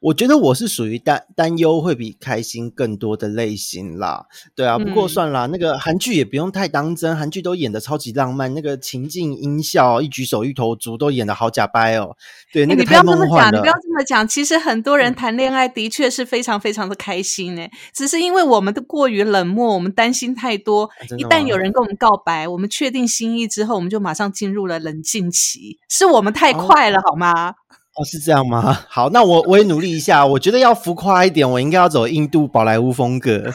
[0.01, 12.15] 我觉得我是属于担担忧会比开心更多的类型啦，对啊，不过嗯算啦，那个韩剧也不用太当真，韩剧都演的超级浪漫，那个情境音效、一举手一投足都演的好假掰哦，
[12.53, 13.73] 对，那个你不要这么讲，你不要。
[13.87, 14.27] 这么讲。
[14.27, 20.91] 其实很多人嗯谈恋爱的确是非常非常的开心诶，只是因为我们的过于冷漠，我们担心太多。
[21.17, 27.55] 一旦有人跟我们告白，我们确定心意之后，我们就马上进入了冷静期，是我们太快了，好吗？
[27.97, 28.79] 哦，是这样吗？
[28.89, 33.51] 好，那我我也努力一下，我觉得要浮夸一点，我应该要走印度宝莱坞风格，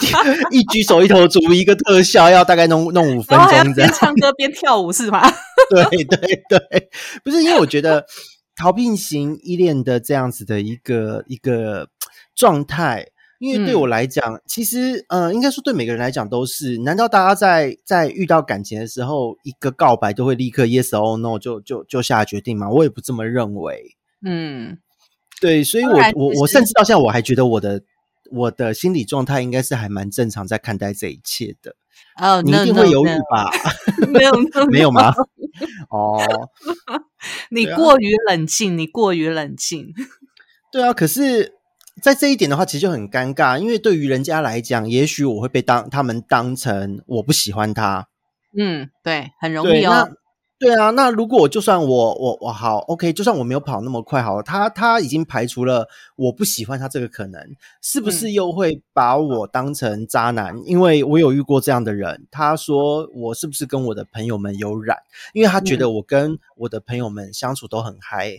[0.50, 3.74] 一举手一投足，一个特效要大概弄弄五分钟这样。
[3.74, 5.22] 边唱歌边跳舞是吗？
[5.70, 6.88] 对对对，
[7.22, 8.04] 不是因为我觉得
[8.56, 11.88] 逃避型依恋的这样子的一个一个
[12.34, 13.06] 状态，
[13.42, 16.78] 因为对嗯我来讲，其实呃，应该说对每个人来讲都是。
[16.78, 22.70] 难道大家在在遇到感情的时候，一个告白都会立刻 yes or no 就就就下决定吗？
[22.70, 23.96] 我也不这么认为。
[24.24, 24.78] 嗯，
[25.40, 27.82] 对，所以我我我甚至到现在我还觉得我的
[28.30, 31.74] 我的心理状态应该是还蛮正常，在看待这一切的。
[32.20, 33.50] 哦，你一定会犹豫吧？
[34.06, 34.32] 没有
[34.70, 35.12] 没有吗？
[35.90, 36.22] 哦，
[37.50, 39.92] 你过于冷静，你过于冷静。
[40.70, 41.54] 对啊，可是，
[42.00, 48.08] 在这一点的话，其实就很尴尬，因为对于人家来讲，也许我会被当他们当成我不喜欢他，
[48.56, 50.08] 嗯，对，很容，易哦。
[50.58, 57.42] 对啊，那如果就算我我我好 OK，就算我没有跑那么快好了，他他已经排除了我不喜欢他这个可能，
[57.82, 60.56] 是不是嗯又会把我当成渣男？
[60.64, 64.98] 因为我有遇过这样的人，他说我是不是跟我的朋友们有染？
[65.34, 68.36] 因为他觉得嗯我跟我的朋友们相处都很嗨，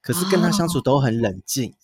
[0.00, 1.74] 可是跟他相处都很冷静。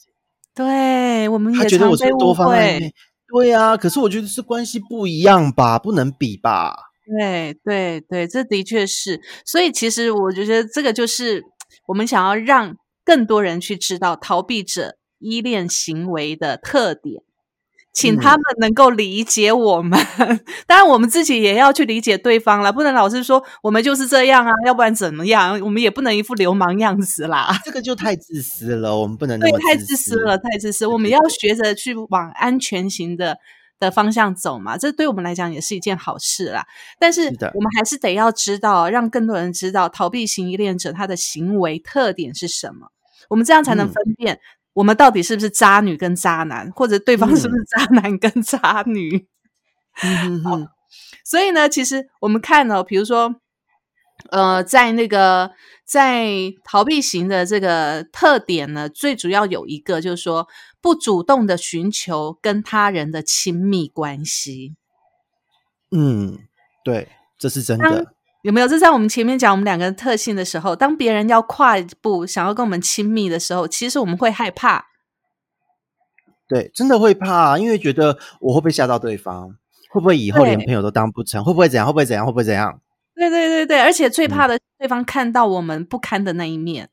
[0.59, 2.81] 对，我们他也觉得我是多方暧。
[2.81, 2.93] 昧。
[3.33, 6.75] 对啊，可是我觉得是关系不一样吧，不能比吧。
[7.07, 9.21] 对对对，这的确是。
[9.47, 11.45] 所以其实我觉得这个就是
[11.87, 17.23] 我们想要让更多人去知道逃避者依恋行为的特点，
[17.93, 19.99] 请他嗯们能够理解我们。
[20.66, 25.61] 当然，我们自己也要去理解对方了，不能老是说我们就是这样啊，要不然怎么样？
[25.61, 27.59] 我们也不能一副流氓样子啦。
[27.64, 30.39] 这个就太自私了，我们不能对，太自自私了，。
[30.39, 30.86] 太自私。
[30.86, 33.39] 我们要学着去往安全型的
[33.80, 36.66] 的方向走嘛，这对我们来讲也是一件好事啦。
[36.99, 42.89] 但是我们还是得要知道，让更多人知道逃避型依恋者他的行为特点是什么，
[43.28, 44.41] 我们这样才能嗯分辨
[44.79, 49.26] 我们到底是不是渣女跟渣男，或者对方是不是渣男跟渣女。
[50.01, 50.68] 嗯
[51.24, 53.35] 所以呢，其实我们看哦，比如说，
[54.31, 55.51] 呃，在那个
[55.85, 56.29] 在
[56.62, 60.47] 逃避型的这个特点呢，最主要有一个就是说，
[60.81, 64.76] 不主动的寻求跟他人的亲密关系。
[65.91, 66.39] 嗯，
[66.85, 68.14] 对，这是真当的。
[68.43, 68.68] 有没有？
[68.68, 74.86] 这在我们前面讲我们两个人特性的时候，当别人要跨一步想要跟我们亲密的时候，其实我们会害怕。
[76.49, 79.51] 对，真的会怕，因为觉得我会不会吓到对方，
[79.91, 82.80] 会不会以后连朋友都当不成，会不会怎样，会不会怎样，会不会怎样？
[83.14, 86.89] 对对对对，而且最嗯怕的是对方看到我们不堪的那一面。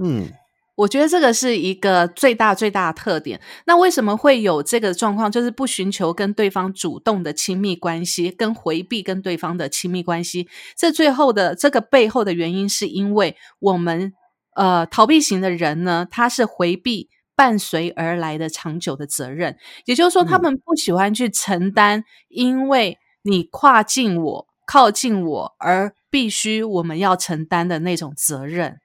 [0.00, 0.30] 嗯，
[0.76, 3.40] 我觉得这个是一个最大最大的特点。
[3.66, 5.32] 那为什么会有这个状况？
[5.32, 10.48] 就是不寻求跟对方主动的亲密关系，跟回避跟对方的亲密关系。
[10.76, 14.12] 这最后的这个背后的原因，是因为我们
[14.54, 19.56] 呃逃避型的人呢，他是回避伴随而来的长久的责任。
[19.86, 28.78] 也就是说，他嗯们不喜欢去承担，因为你跨进我、靠近我而必须我们要承担的那种责任。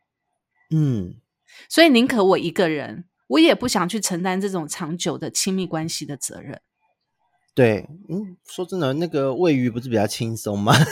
[0.73, 1.15] 嗯，
[1.72, 6.59] 所以宁可我一个人，我也不想去承担这种长久的亲密关系的责任。
[7.55, 10.74] 对，嗯，说真的，那个喂鱼不是比较轻松吗？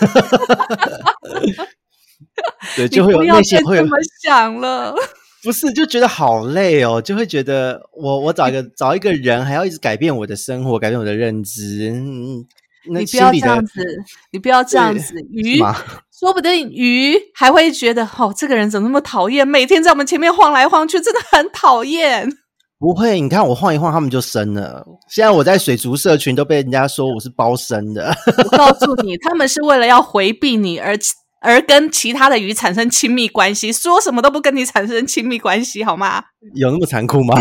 [2.77, 4.95] 对，你就会有不要内心会有再这么想了。
[5.43, 11.91] 不是就觉得好累哦，就会觉得我我找一个找一个人，还要一直改变我的生活，改变我的认知。
[11.91, 12.45] 嗯，
[12.89, 13.83] 那你不要这样子，
[14.31, 15.75] 你不要这样子，鱼吗
[16.19, 22.29] 说不定鱼还会觉得，哦，这个人怎么那么讨厌，每天在我们前面晃来晃去，真的很讨厌。
[22.77, 24.85] 不会，你看我晃一晃，他们就生了。
[25.09, 28.13] 现在我在水族社群都被人家说我是包生的。
[28.45, 30.97] 我告诉你，他们是为了要回避你而
[31.41, 36.23] 而跟其他的鱼产生亲密关系，说什么都不跟你产生亲密关系，好吗？
[36.55, 37.35] 有那么残酷吗？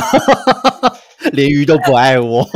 [1.33, 2.47] 连鱼都不爱我。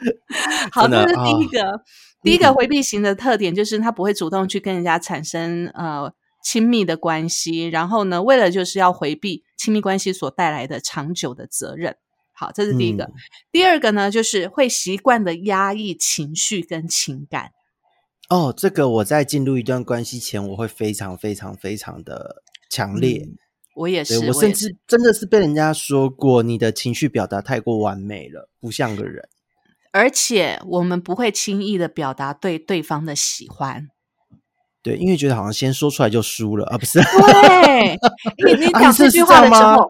[0.72, 1.80] 好，这是第一啊个。
[2.22, 6.12] 第一个回避型的特点就是他不会主动去跟人家产生呃
[6.44, 11.96] 亲密的关系，然后呢，为了就是要回避亲密关系所带来的长久的责任。
[12.32, 13.04] 好，这是第一个。
[13.04, 13.12] 嗯
[13.52, 17.50] 第二个呢，就是会习惯的压抑情绪跟情感。
[18.28, 23.24] 哦，这个我在进入一段关系前，我会非常非常非常的强烈。
[23.26, 23.36] 嗯
[23.76, 29.26] 我也是，我甚至真的是被人家说过，你的情绪表达太过完美了，不像个人。
[29.92, 33.88] 而且我们不会轻易的表达对对方的喜欢。
[34.82, 37.00] 对，因为觉得好像先说出来就输了啊，不是？
[37.02, 37.98] 对，
[38.46, 39.86] 你 你啊讲这句话的时候，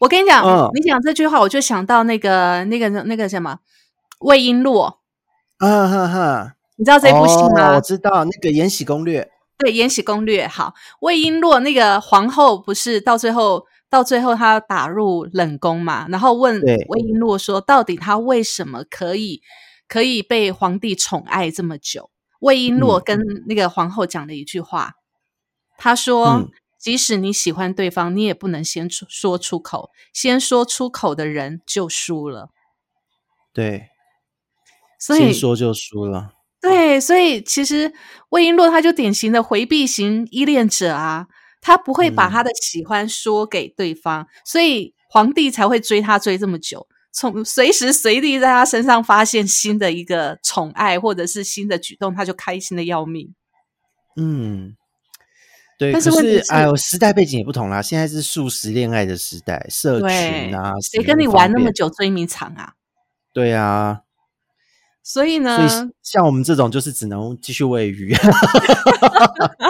[0.00, 3.58] 我跟你讲，嗯你讲这句话，我就想到那个那个那个什么
[4.20, 4.84] 魏璎珞，
[5.58, 7.74] 啊哈哈，你知道这部戏哦吗？
[7.76, 9.22] 我知道那个《延禧攻略》。
[9.58, 10.72] 对，《延禧攻略》好，
[11.02, 19.42] 魏璎珞那个皇后不是到最后到最后他打入冷宫嘛，然后问魏璎珞说，到底他为什么可以
[19.88, 22.10] 可以被皇帝宠爱这么久？
[22.40, 24.92] 魏璎珞嗯跟那个皇后讲了一句话，
[25.76, 26.26] 她说。
[26.28, 26.48] 嗯
[26.80, 32.48] 即使你喜欢对方，你也不能先出说出口，先说出口的人就输了。
[33.52, 33.90] 对，
[34.98, 36.32] 所以先说就输了。
[36.58, 37.92] 对，所以其实
[38.30, 41.26] 魏璎珞她就典型的回避型依恋者啊，
[41.60, 53.34] 她不会把他的喜欢说给对方，所以皇帝才会追他追这么久，从随时随地在他身上发现新的一个宠爱或者是新的举动，他就开心的要命。
[54.16, 54.74] 嗯，
[55.78, 55.92] 对。
[55.92, 61.70] 但是可问题是哎呦，时代背景也不同啦，现在是素食恋爱的时代，社群啊，谁跟你玩那么？
[61.72, 62.74] 久追迷藏啊？
[63.32, 64.00] 对啊，
[65.02, 68.14] 所以呢，所以像我们这种就是只能继续喂鱼。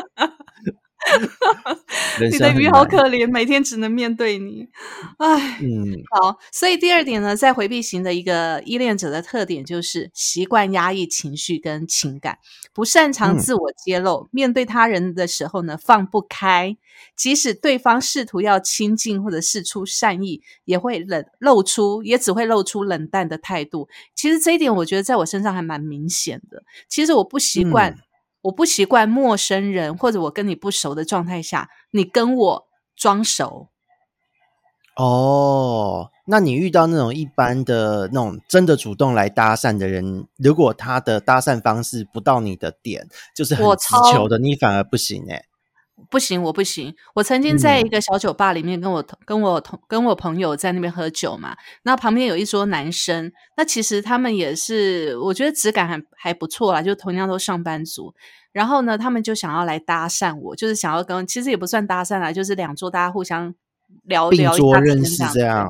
[2.24, 4.68] 人你的鱼好可怜，每天只能面对你，
[5.18, 5.58] 唉。
[5.62, 12.38] 嗯好，所以第二点呢，在回避型的一个依恋者的特点就是习惯压抑情绪跟情感，
[12.72, 16.76] 不擅长嗯自我揭露，面对他人的时候呢放不开，
[17.16, 23.88] 即使对方试图要亲近或者示出善意，也会冷露出，也只会露出冷淡的态度。
[24.14, 26.62] 其实这一点我觉得在我身上还蛮明显的。
[26.88, 27.98] 其实我不习惯，嗯
[28.42, 33.68] 我不习惯陌生人或者我跟你不熟的状态下，你跟我装熟。
[34.96, 45.44] 哦，那你遇到那种一般的那种真的主动来搭讪的人，如果他的搭讪方式不到你的点，就是很直球的，你反而不行哎、
[46.08, 46.94] 不行，我不行。
[47.14, 58.14] 我曾经在嗯一个小酒吧里面跟我同、跟我同跟我朋友在那边喝酒嘛，那旁边有一桌男生，那其实他们也是，我觉得质感还还不错啦，就同样都上班族。
[58.52, 63.54] 然后呢，他们就想要来搭讪我，就是想要跟，其实也不算搭讪啦，就是两桌大家互相
[64.04, 65.68] 聊并聊认识这样。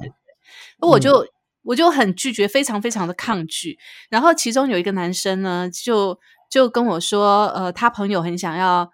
[0.81, 1.27] 我嗯就、
[1.63, 3.79] 我就很拒绝，非常非常的抗拒。
[4.09, 6.19] 然后其中有一个男生呢，就
[6.49, 8.91] 就跟我说，呃，他朋友很想要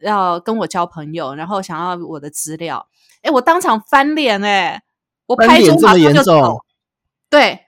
[0.00, 2.88] 要跟我交朋友，然后想要我的资料。
[3.22, 4.82] 哎，我当场翻脸哎、
[5.26, 6.64] 我拍桌这么严上就走重，
[7.28, 7.60] 对，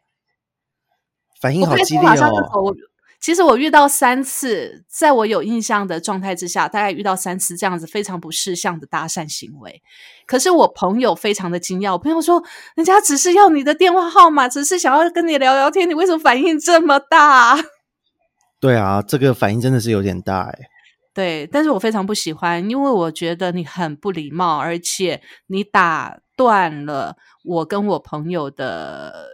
[1.41, 2.75] 反应好激烈哦。
[3.21, 9.81] 其实我遇到三次，在我有印象的状态之下，大概遇到三次这样子非常不识相的搭讪行为。
[10.27, 12.43] 可是我朋友非常的惊讶，我朋友说
[12.75, 17.57] ：“人家只是要你的电话号码，只是想要跟你聊聊天，你为什么反应这么大？”
[18.59, 20.59] 对啊，这个反应真的是有点大哎、
[21.15, 29.29] 对，但是我非常不喜欢，因为我觉得你很不礼貌，而且你打断了我跟我朋友的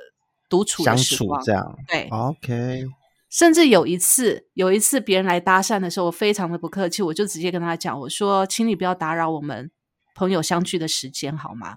[0.48, 1.18] 独处的相。
[1.18, 1.76] 处这样。
[1.86, 2.84] 对，OK，
[3.30, 9.70] 甚至有一次，有一次别人来搭讪的时候，我非常的不客气，我就直接跟他讲，我说：“请你不要打扰我们
[10.16, 11.76] 朋友相聚的时间，好吗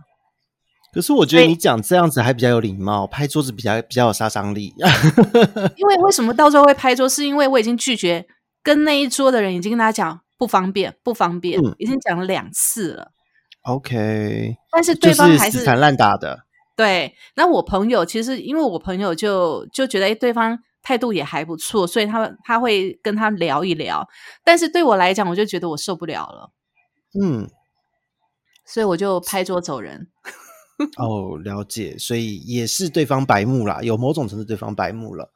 [0.94, 4.74] 可是我觉得你讲这样子还比较有礼貌，拍桌子比较比较有杀伤力。
[5.78, 8.26] ”因为为什么到时候会拍桌，是因为我已经拒绝
[8.64, 13.12] 跟那一桌的人已经跟他讲不方便，不方便，嗯已经讲了两次了
[13.64, 16.46] ，OK，但是对方还是是死缠烂打的。
[16.76, 24.08] 对，那我朋友其实因为我朋友就就觉得，哎，对方态度也还不错，所以他他会跟他聊一聊。
[24.44, 26.52] 但是对我来讲，我就觉得我受不了了，
[27.22, 27.48] 嗯，
[28.66, 30.08] 所以我就拍桌走人。
[30.98, 35.32] 哦，了解，所以也是对方白目啦，有某种程度对方白目了。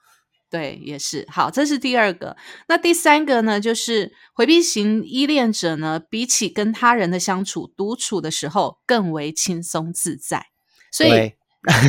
[0.56, 2.38] 对，也是好，这是第二个。
[2.70, 10.46] 那第三个呢，就是回避型依恋者呢，比起跟他人的相处，独处的时候更为轻松自在。
[10.94, 11.38] 所以，对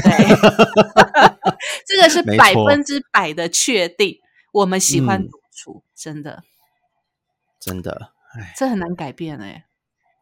[0.02, 0.36] 对，
[1.86, 4.18] 这个是百分之百的确定。
[4.52, 6.42] 我们喜欢嗯独处，真的，
[7.60, 9.65] 真的，哎，这很难改变哎、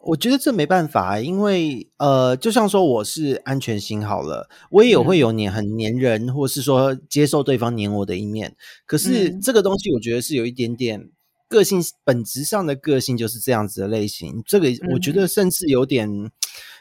[0.07, 8.55] 我觉得这没办法，因为呃，就像说我是安全型好了，我也有嗯会有黏很黏人，或是说接受对方黏我的一面。
[8.87, 11.11] 可是嗯这个东西，我觉得是有一点点
[11.49, 14.43] 个性，本质上的个性就是这样子的类型。
[14.47, 16.31] 这个我觉嗯得甚至有点，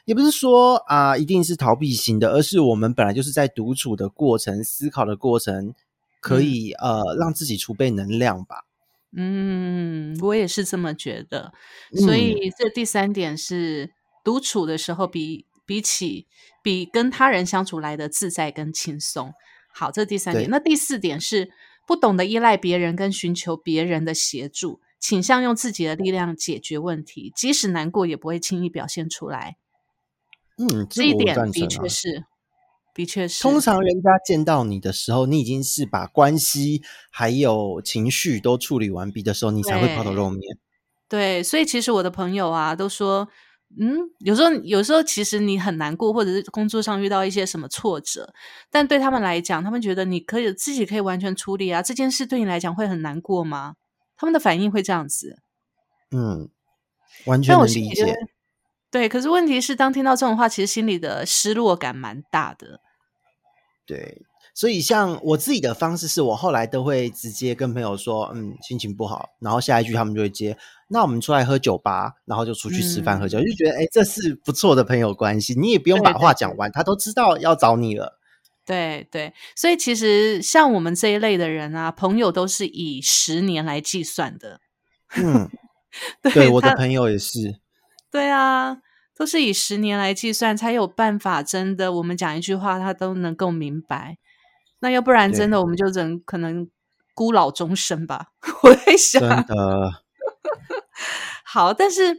[0.05, 5.73] 也不是说啊、一定是逃避型的，而是我们本来就是在独处的过程、思考的过程，
[6.19, 8.65] 可嗯以、呃让自己储备能量吧。
[9.15, 11.53] 嗯，我也是这么觉得。
[11.93, 13.91] 所嗯以这第三点是
[14.23, 16.27] 独处的时候比比起
[16.61, 19.33] 比跟他人相处来的自在跟轻松。
[19.73, 20.49] 好，这第三点。
[20.49, 21.51] 那第四点是
[21.87, 29.57] 不懂得依赖别人跟寻求别人的协助，倾向用自己的力量解决问题，即使难过也不会轻易表现出来。
[30.57, 32.25] 嗯，这一点的确是，
[32.93, 33.41] 的确是。
[33.41, 40.57] 通常人家见到你的时候，你已经是把关系还有情绪都处理完毕的时候，你才会抛头露面。
[41.09, 43.27] 对，所以其实我的朋友啊都说，
[43.79, 48.33] 嗯，有时候有时候其实你很难过，或者是工作上遇到一些什么挫折，
[48.71, 53.75] 但对他们来讲，他们觉得你可以自己可以完全处理啊，这件事对你来讲会很难过吗？
[54.15, 55.39] 他们的反应会这样子，
[56.11, 56.49] 嗯，
[57.25, 58.15] 完全但我能理解。
[58.89, 62.79] 对，可是问题是，当听到这种话，其实心里的失落感蛮大的。
[63.85, 64.21] 对，
[64.53, 70.57] 所以像我自己的方式是我后来都会直接跟朋友说，嗯，心情不好，然后下一句他们就会接，
[70.87, 78.19] 那我们出来喝酒吧，然后就出去吃饭嗯喝酒，就觉得哎，这是不错的朋友关系，你也不用把对对对话讲完，他都知道要找你了。
[78.65, 84.61] 对对，所以其实像我们这一类的人啊，朋友都是以十年来计算的。
[85.17, 85.49] 嗯，
[86.23, 87.59] 对对，我的朋友也是。
[88.09, 88.77] 对啊，
[89.15, 94.17] 都是以十年来计算，才有办法真的，我们讲一句话，他都能够明白。
[94.79, 96.69] 那要不然，真的我们就人可能
[97.13, 98.27] 孤老终生吧。
[98.63, 100.03] 我在想，真的，
[101.45, 102.17] 好，但是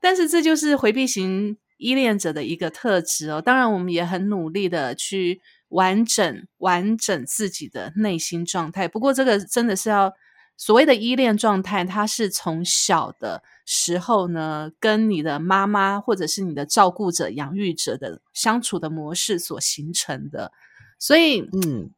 [0.00, 3.42] 但是这就是回避型依恋者的一个特质哦。
[3.42, 8.86] 当然，我们也很努力的去完整完整自己的内心状态。
[8.86, 10.12] 不过，这个真的是要
[10.56, 20.52] 所谓的依恋状态，它是从小的时候呢，跟你的妈妈或者是你的照顾者、养育者的相处的模式所形成的。
[20.98, 21.90] 所以，嗯，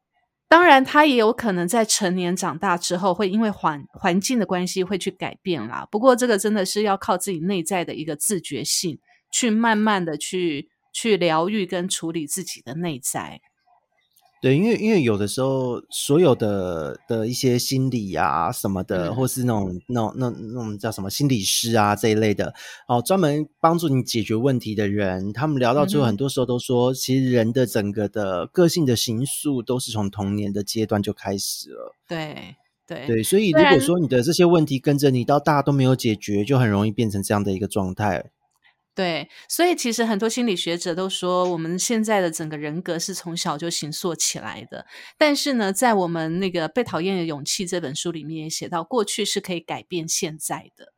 [0.49, 5.87] 当然，他也有可能在成年长大之后，会因为环环境的关系会去改变啦。
[5.91, 8.99] 不过，这个真的是要靠自己内在的一个自觉性，
[9.31, 13.41] 去慢慢的去去疗愈跟处理自己的内在。
[14.41, 22.55] 对，因为因为有的时候，所有的的一些心理啊什么的，嗯或是那种那种那那种叫什么心理师啊这一类的，
[22.87, 31.95] 哦，专门帮助你解决问题的人，他们聊到最后，很多时候都说，其实人的整个的个性的形塑都是从童年的阶段就开始了。
[32.07, 32.55] 对
[32.87, 38.31] 对对，所以如果说你的这些问题跟着你到大都没有解决，就很容易变成这样的一个状态。
[38.99, 44.85] 对，所以其实很多心理学者都说，我们现在的整个人格是从小就形塑起来的。
[45.17, 50.93] 但是呢，在我们那个《被讨厌的勇气》这本书里面也写到，过去是可以改变现在的，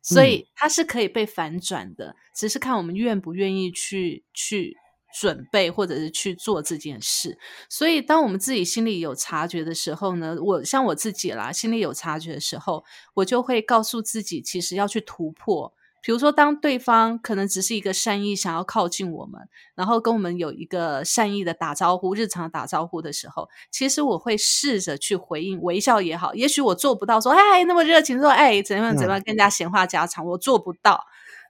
[0.00, 4.74] 所以它是可以被反转的，只是看我们愿不愿意去去
[5.20, 7.38] 准备，或者是去做这件事。
[7.68, 12.82] 所以，当我们自己心里有察觉的时候呢，我像我自己啦，心里有察觉的时候，
[13.12, 15.74] 我就会告诉自己，其实要去突破。
[16.06, 19.40] 比如说，当对方可能只是一个善意想要靠近我们，
[19.74, 26.32] 然后跟我们有一个善意的打招呼、日常打招呼的时候，其实我会试着去回应，微笑也好。
[26.32, 31.02] 也许我做不到说，哎，那么热情说，哎，怎样怎样，跟人家闲话家常，我做不到。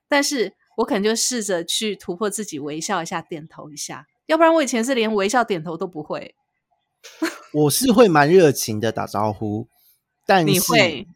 [0.08, 4.06] 但是我可能就试着去突破自己，微笑一下，点头一下。
[4.24, 6.34] 要不然我以前是连微笑点头都不会。
[7.52, 9.68] 我是会蛮热情的打招呼，
[10.24, 11.06] 但是你会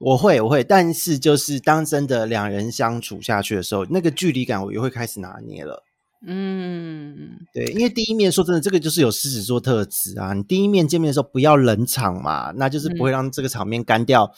[0.00, 5.84] 我会我会，但是就是当真的两人相处下去的时候，那个距离感我也会开始拿捏了。
[6.26, 10.32] 嗯，对，因为第一面说真的，这个就是有狮子座特质啊。
[10.32, 14.32] 你第一面见面的时候不要冷场嘛，那就是不会让这个场面干掉。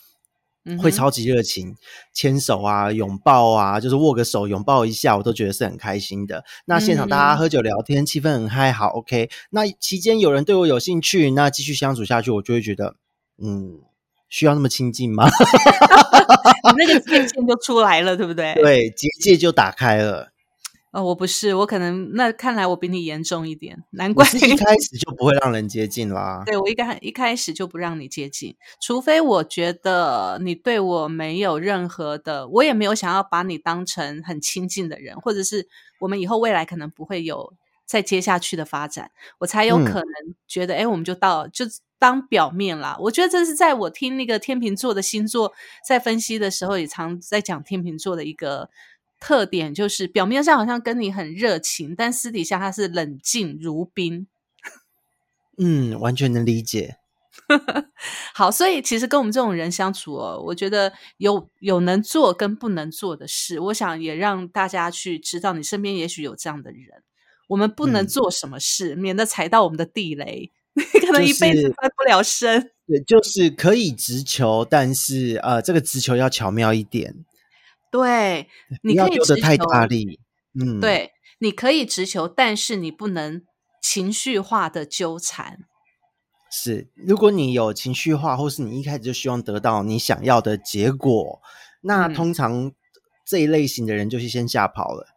[0.66, 1.74] 嗯会超级热情，
[2.12, 6.44] 牵手啊、拥抱啊，就是握个手、拥抱一下，我都觉得是很开心的。
[6.66, 9.30] 那现场大家嗯喝酒聊天，气氛很嗨，好 OK。
[9.48, 12.94] 那期间有人对我有兴趣，那继续相处下去，我就会觉得，
[13.42, 13.80] 嗯，
[14.30, 15.28] 需要那么亲近吗？
[15.28, 18.54] 你 那个界限就出来了，对不对？
[18.62, 20.32] 对，结界就打开了。
[20.92, 26.42] 哦，我不是，我可能那看来我比你严重一点，难怪是一开始就不会让人接近啦。
[26.46, 35.68] 对我一开一开始就不让你接近，除非我觉得你对我没有任何的，我也没有想要把你当成很亲近的人，或者是
[36.00, 37.52] 我们以后未来可能不会有
[37.86, 40.06] 再接下去的发展，我才有嗯可能
[40.48, 41.64] 觉得，哎、我们就到就
[42.00, 42.96] 当表面啦。
[42.98, 45.52] 我觉得这是在我听那个天秤座的星座
[45.86, 48.68] 在分析的时候，也常在讲天秤座的一个。
[49.22, 54.26] 特点就是表面上好像跟你很热情，但私底下他是冷静如冰。
[55.58, 56.96] 嗯，完全能理解。
[58.32, 67.02] 好，所以其实跟我们这种人相处哦，我觉得有有能做跟不能做的事，我想也让大家去知道，你身边也许有这样的人。
[67.48, 70.50] 我们不能嗯做什么事，免得踩到我们的地雷，
[71.06, 72.70] 可能一辈子翻不了身。
[72.86, 77.24] 对，就是可以直球，但是呃，这个直球要巧妙一点，
[77.90, 78.48] 对，
[78.82, 80.20] 你可以直丢的太大球，力。
[80.60, 83.42] 嗯，，对，你可以直球，但是你不能
[83.80, 85.60] 情绪化的纠缠。
[86.50, 86.88] 是。
[86.96, 91.40] 如果你有情绪化，或是你一开始就希望得到你想要的结果，
[91.82, 92.72] 那嗯通常
[93.24, 95.09] 这一类型的人就是先吓跑了。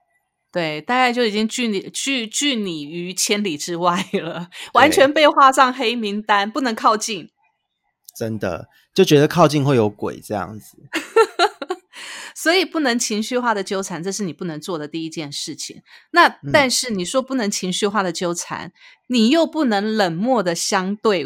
[0.53, 7.31] 对，大概就已经拒你拒拒你于千里之外了，完全被画上黑名单，不能靠近。
[8.15, 10.77] 真的就觉得靠近会有鬼这样子。
[12.35, 15.81] 所以不能情绪化的纠缠，这是你不能做的第一件事情。
[16.11, 18.71] 那嗯但是你说不能情绪化的纠缠，
[19.07, 21.25] 你又不能冷漠的相对，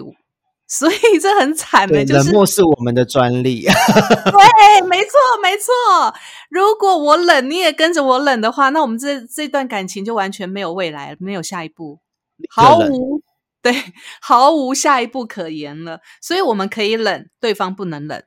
[0.67, 3.61] 所以这很惨的，对，就是冷漠是我们的专利。
[3.63, 5.11] 对，没错
[5.41, 6.13] 没错。
[6.49, 12.01] 如果我冷，你也跟着我冷的话，那我们这这段感情就完全没有未来了，没有下一步，
[12.49, 13.21] 毫无
[13.61, 13.73] 对，
[14.21, 16.01] 毫无下一步可言了。
[16.21, 18.21] 所以我们可以冷，对方不能冷，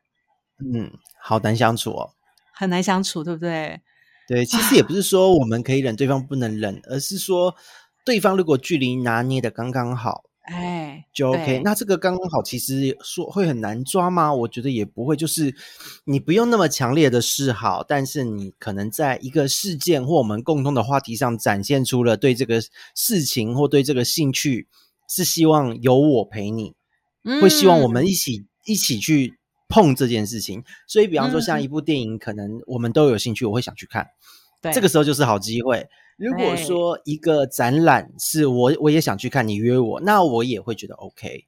[0.75, 0.91] 嗯，
[1.23, 2.11] 好难相处哦。
[2.55, 3.81] 很难相处，对不对？
[4.27, 7.55] 对，其实也不是说我们可以忍，对方不能忍，而是说
[8.05, 11.61] 对方如果距离拿捏的刚刚好哎，就 OK。
[11.63, 14.33] 那这个刚刚好，其实说会很难抓吗？
[14.33, 15.55] 我觉得也不会，就是
[16.05, 22.61] 你不用那么强烈的示好，但是你可能在一个事件或我们共同的话题上展现出了对这个
[22.97, 24.67] 事情或对这个兴趣，
[25.09, 26.75] 是希望有我陪你，
[27.41, 29.39] 会希望我们嗯一起一起去
[29.69, 30.65] 碰这件事情。
[30.89, 34.09] 所以，比方说像嗯一部电影，可能我们都有兴趣，我会想去看。
[34.61, 35.87] 对这个时候就是好机会。
[36.21, 41.47] 如果说一个展览是我我也想去看，你约我，那我也会觉得 OK。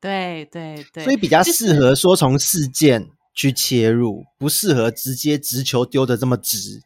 [0.00, 6.82] 对对对，所以比较适合说从事件去切入，不适合直接直球丢的这么直。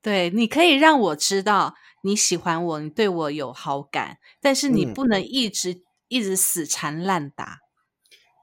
[0.00, 7.58] 对，你可以让我知道你喜欢我，你对我有好感，但是你嗯不能一直、一直死缠烂打。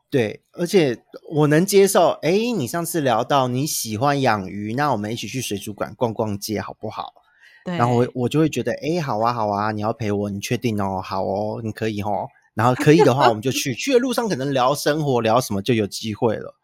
[0.09, 0.97] 对，而且
[1.31, 2.09] 我能接受。
[2.21, 7.13] 哎，你上次聊到你喜欢养鱼，那我们一起去水族馆逛逛街，好不好？
[7.67, 11.01] 对，然后我我就会觉得，哎，好啊，好啊，你要陪我，你确定哦？
[11.03, 12.29] 好哦，你可以哦。
[12.53, 13.75] 然后可以的话，我们就去。
[13.75, 16.55] 去的路上可能聊生活，聊什么就有机会了。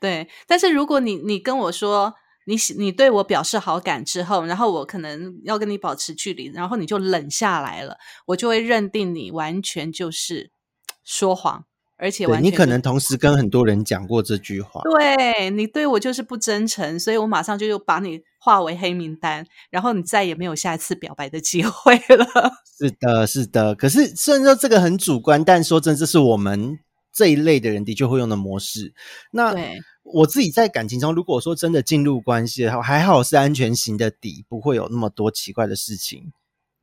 [0.00, 2.12] 对，但是如果你你跟我说
[2.46, 7.96] 你你对我表示好感之后，然后我可能要跟你保持距离，然后你就冷下来了，
[8.26, 10.50] 我就会认定你完全就是
[11.04, 11.66] 说谎，
[11.98, 14.80] 而且对你完全就可能同时跟很多人讲过这句话。
[14.82, 22.26] 对你对我就是不真诚，所以我马上就又把你划为黑名单，然后你再也没有下一次表白的机会了。
[22.78, 23.74] 是的，是的。
[23.74, 26.78] 可是虽然说这个很主观，但说真，这是我们
[27.12, 28.94] 这一类的人的确会用的模式。
[29.32, 29.54] 那
[30.04, 36.32] 我自己在感情中，如果说真的进入关系的话，还好是安全型的底，不会有那么多奇怪的事情。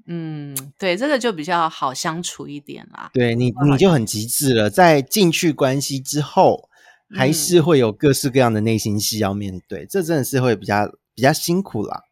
[0.07, 3.09] 嗯，对，这个就比较好相处一点啦。
[3.13, 4.69] 对你，你就很极致了。
[4.69, 6.69] 在进去关系之后，
[7.15, 12.03] 还嗯是会有各式各样的内心戏要面对，这真的是会比较比较辛苦啦。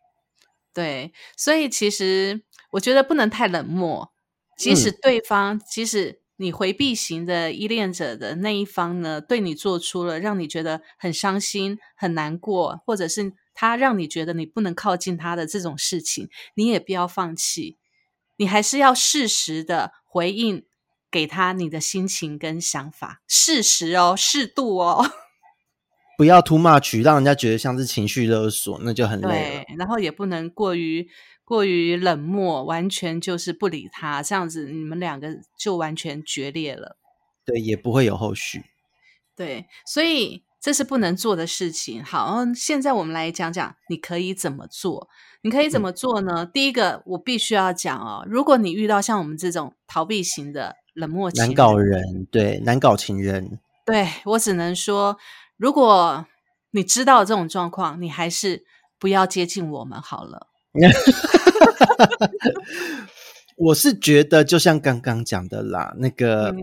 [0.74, 2.42] 对，所以其实
[2.72, 4.12] 我觉得不能太冷漠，
[4.58, 17.78] 即使嗯对方，即使你回避型的依恋者的那一方呢，对你做出了让你觉得很伤心、很难过，或者是他让你觉得你不能靠近他的这种事情，你也不要放弃，
[18.38, 20.66] 你还是要适时的回应
[21.12, 25.12] 给他你的心情跟想法，适时哦，适度哦。
[26.18, 29.64] 不要 too much，让人家觉得像是情绪勒索，那就很累了。
[29.66, 31.08] 对，然后也不能过于
[31.44, 36.98] 过于冷漠，完全就是不理他，这样子你们两个就完全决裂了。
[37.44, 38.64] 对，也不会有后续。
[39.36, 42.02] 对，所以这是不能做的事情。
[42.02, 45.10] 好，现在我们来讲讲你可以怎么做。
[45.42, 46.46] 你可以怎么做呢？
[46.46, 55.18] 第一个，我必须要讲哦，如果你遇到像我们这种逃避型的冷漠情难搞人，对，难搞情人，对我只能说，
[55.58, 56.26] 如果
[56.72, 58.64] 你知道这种状况，你还是
[58.98, 60.48] 不要接近我们好了。
[63.58, 66.56] 我是觉得，就像刚刚讲的啦，那个。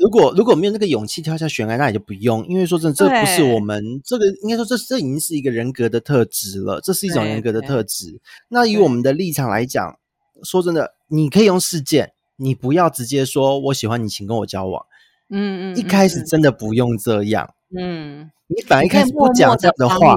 [0.00, 2.46] 如果如果没有那个勇气跳下悬崖，那也就不用。
[2.46, 8.20] 因为说真的，这不是我们这个应该说，这这已经是一个人格的特质了，这是一种人格的特质。
[8.48, 9.98] 那以我们的立场来讲，
[10.42, 14.84] 说真的，你可以用事件，你不要直接说我喜欢你，请跟我交往。
[15.30, 17.54] 嗯嗯，一开始真的不用这样。
[17.78, 20.16] 嗯，你反而一开始不讲这样的话。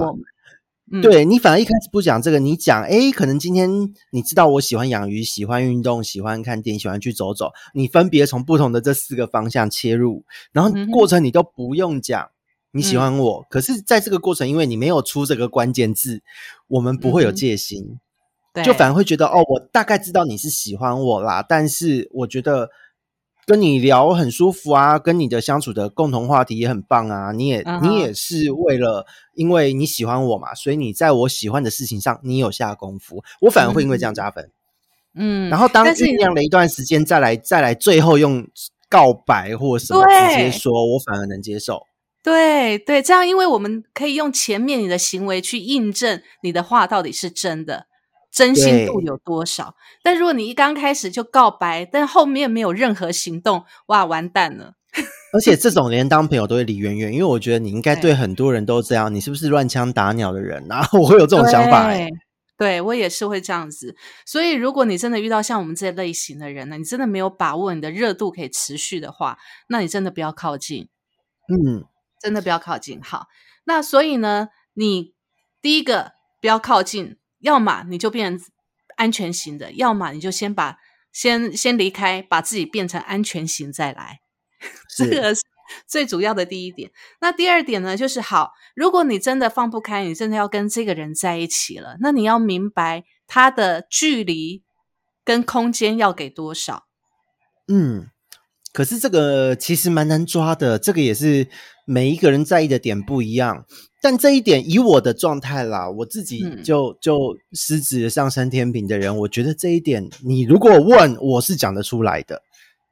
[1.02, 3.70] 对你反而一开始不讲这个，你讲哎，可能今天
[4.12, 7.52] 你知道我喜欢养鱼，喜欢运动，喜欢看电影，喜欢去走走。
[7.74, 12.30] 你分别从不同的这四个方向切入，然后过程你都不用讲
[12.72, 13.46] 你喜欢我。
[13.50, 16.22] 可是在这个过程，因为你没有出这个关键字，
[16.68, 18.00] 我们不会有戒心，
[18.64, 21.46] 就反而会觉得哦，我大概知道你是喜欢我啦。
[21.48, 22.70] 但是我觉得。
[23.46, 27.32] 跟你聊很舒服啊，跟你的相处的共同话题也很棒啊。
[27.32, 34.50] 你也你也是为了因为你喜欢我嘛，所以你在我喜欢的事情上你有下功夫，我反而会因为这样加分。
[35.14, 38.48] 嗯，然后当酝酿了一段时间再来再来，最后用
[38.89, 41.86] 告白或什么直接说，我反而能接受。
[42.24, 47.86] 对对，这样因为我们可以用前面你的行为去印证你的话到底是真的。
[48.36, 49.76] 真心度有多少？
[50.04, 54.74] 但如果你一刚开始就告白，但后面没有任何行动，哇，完蛋了！
[55.32, 60.86] 而且这种连当朋友都会离远远，因为我觉得你应该对很多人都这样，你是不是乱枪打鸟的人啊？
[61.00, 61.90] 我会有这种想法，
[62.58, 63.96] 对我也是会这样子。
[64.26, 69.38] 所以，如果你真的遇到像我们这类型的人呢，你真的没有把握你的热度可以持续的话，
[69.70, 70.90] 那你真的不要靠近。
[71.48, 71.86] 嗯，
[72.22, 73.02] 真的不要靠近。
[73.02, 73.28] 好，
[73.66, 75.14] 那所以呢，你
[75.62, 76.12] 第一个
[76.42, 77.16] 不要靠近。
[77.46, 78.41] 要么你就变
[78.98, 80.78] 安全型的，要么你就先把
[81.14, 84.20] 先先离开，把自己变成安全型再来。
[84.98, 85.41] 这个是
[85.88, 86.89] 最主要的第一点。
[87.22, 94.64] 那第二点呢，就是好，如果你真的放不开，你真的要跟这个人在一起了，那你要明白他的距离
[95.24, 96.88] 跟空间要给多少。
[97.68, 98.10] 嗯，
[98.74, 101.48] 可是这个其实蛮难抓的，这个也是
[101.86, 103.66] 每一个人在意的点不一样。
[104.02, 112.44] 但这一点，以我的状态啦，我自己就就狮子上升天平的人，我觉得这一点，你如果问，我是讲得出来的。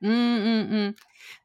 [0.02, 0.96] 嗯嗯嗯，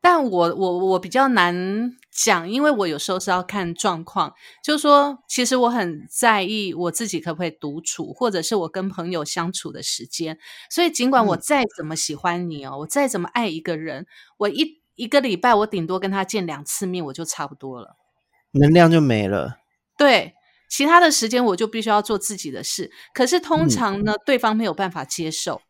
[0.00, 4.32] 但我我我比较难讲，因为我有时候是要看状况，
[4.64, 10.38] 就是说，其实我很在意我自己可不可以独处，或者是我跟朋友相处的时间。
[10.70, 14.06] 所以，尽管我再怎么喜欢你哦，我再怎么爱一个人，
[14.38, 17.96] 我一一个礼拜我顶多跟他见两次面，我就差不多了。
[18.50, 19.58] 能量就没了。
[19.96, 20.34] 对，
[20.68, 22.90] 其他的时间我就必须要做自己的事。
[23.14, 25.62] 可是通常呢，对方没有办法接受，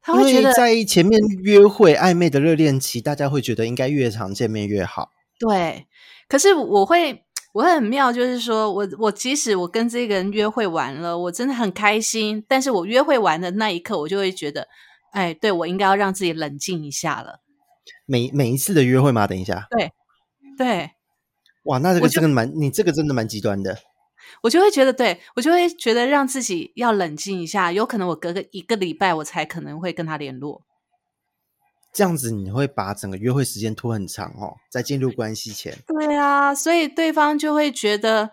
[0.00, 5.10] 他会觉得在前面约会暧昧的热恋期，大家会觉得应该越常见面越好。
[5.38, 5.86] 对，
[6.26, 12.42] 可是我会我会很妙，就是说我我即使我跟这个人约会完了，我真的很开心。
[12.48, 14.68] 但是我约会完的那一刻，我就会觉得，
[15.12, 17.40] 哎，对我应该要让自己冷静一下了。
[18.06, 19.26] 每每一次的约会吗？
[19.26, 19.92] 等一下，对。
[20.58, 20.90] 对，
[21.62, 23.78] 哇，那这个真的蛮，你这个真的蛮极端的。
[24.42, 30.60] 我就会觉得，对我就会觉得让自己要冷静一下，有可能我隔个一个礼拜，我才可能会跟他联络。
[31.94, 35.74] 这样子你会把整个约会时间拖很长哦，在进入关系前。
[35.86, 38.30] 对啊，所以对方就会觉得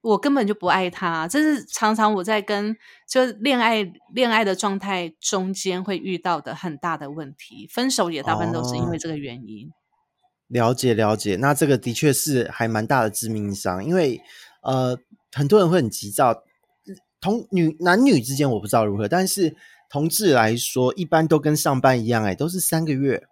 [0.00, 1.28] 我根本就不爱他。
[1.28, 2.74] 这是常常我在跟
[3.08, 9.68] 就恋爱恋爱的状态中间会遇到的很大的问题，分手也大部分都是因为这个原因。
[10.48, 14.20] 了解了解，那这个的确是还蛮大的致命伤，因为
[14.62, 14.98] 呃，
[15.32, 16.42] 很多人会很急躁，
[17.22, 19.56] 同女男女之间我不知道如何，但是
[19.88, 23.22] 同志来说，一般都跟上班一样，哎，都是三个月，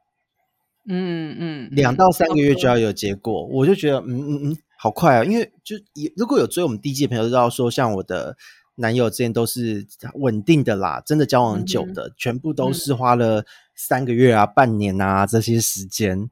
[0.89, 8.35] 嗯嗯，两到三个月就要有结果，我就觉得嗯嗯嗯，好快啊，因为就也如果有追我们第一季的朋友都知道，说像我的
[8.77, 13.45] 男友之间都是稳定的啦，真的交往很久的，全部都是花了
[13.77, 16.31] 三个月啊、半年啊这些时间。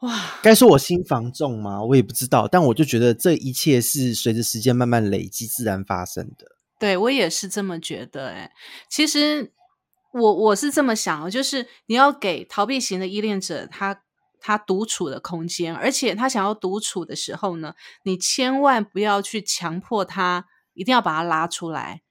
[0.00, 1.80] 哇，该说我心房重吗？
[1.84, 6.56] 我也不知道，但我就觉得这一切是随着时间慢慢累积自然发生的。
[6.80, 8.30] 对我也是这么觉得。
[8.30, 8.50] 哎，
[8.90, 9.52] 其实
[10.12, 14.01] 我我是这么想，就是你要给逃避型的依恋者他
[14.42, 22.02] 他独处的空间，而且他想要独处的时候呢，你千万不要去强迫他，一定要把他拉出来。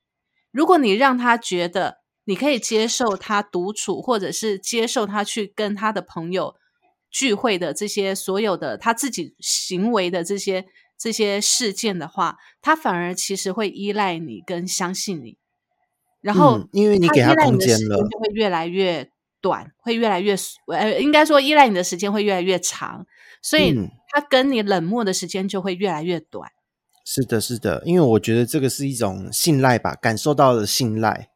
[0.52, 6.56] 如果你让他觉得你可以接受他独处，或者是接受他去跟他的朋友。
[7.14, 10.66] 聚会的这些所有的他自己行为的这些
[10.98, 15.38] 这些事件的话，他反而其实会依赖你跟相信你，
[16.22, 19.12] 然后、嗯因为你给他他空间了，就会越来越
[19.42, 20.36] 短，会越来越
[20.68, 23.06] 呃，应该说依赖你的时间会越来越长，
[23.42, 26.52] 所以嗯他跟你冷漠的时间就会越来越短。
[27.04, 31.30] 是的，是的，因为我觉得这个是一种信赖吧，感受到了信赖。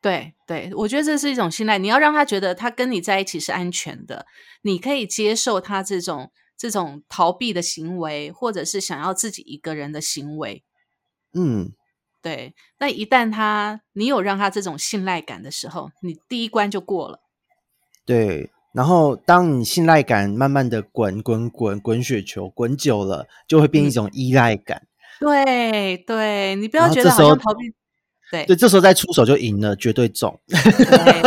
[0.00, 1.76] 对对，我觉得这是一种信赖。
[1.76, 4.24] 你要让他觉得他跟你在一起是安全的，
[4.62, 10.64] 你可以接受他这种这种逃避的行为，或者是想要自己一个人的行为。
[11.34, 11.72] 嗯，
[12.22, 17.20] 对，那一旦他你有让他这种信赖感的时候，你第一关就过了。
[18.16, 18.50] 对。
[18.72, 24.86] 然后，当你信赖感慢慢的滚滚滚滚雪球滚久了，就会变一种依赖感。
[25.18, 27.64] 对对，你不要觉得好像逃避，
[28.30, 30.40] 对对，这时候再出手就赢了，绝对中。
[30.46, 30.56] 对，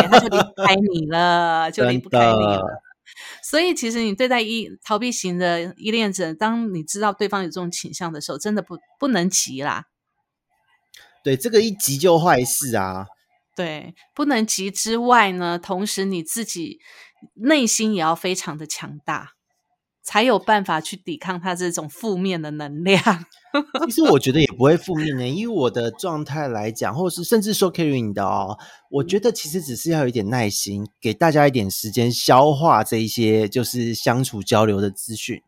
[0.07, 2.61] 他就离不开你了，就离不开你了。
[3.43, 9.83] 所以，其实你对待依逃避型的依恋者，当你知道对方有这种倾向的时候，真的不不能急啦。
[11.25, 13.07] 对，这个一急就坏事啊。
[13.55, 16.79] 对，不能急之外呢，同时你自己
[17.35, 19.33] 内心也要非常的强大，
[20.01, 23.25] 才有办法去抵抗他这种负面的能量。
[23.85, 28.57] 其实我觉得也不会负面的，以我的状态来讲，或者是甚至说 Kerry 你的哦，
[28.89, 35.43] 我觉得其实只是要有一点耐心，给大家一点时间消化这一些就是相处交流的资讯。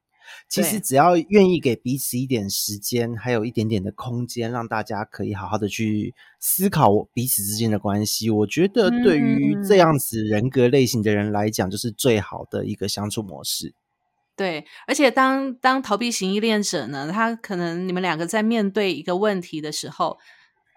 [0.48, 13.74] 其实只要愿意给彼此一点时间，还有一点点的空间，让大家可以好好的去思考彼此之间的关系，我觉得对于这嗯样子人格类型的人来讲，就是最好的一个相处模式。
[14.38, 20.18] 对，而且当当逃避型依恋者呢，他可能你们两个在面对一个问题的时候，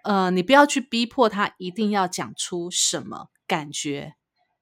[0.04, 4.14] 呃，你不要去逼迫他一定要讲出什么感觉，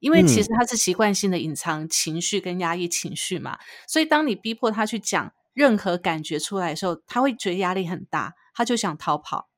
[0.07, 9.48] 因为其嗯实他是习惯性的隐藏情绪跟压抑情绪嘛，所以当你逼迫他去讲任何感觉出来的时候，他会觉得压力很大，他就想逃跑。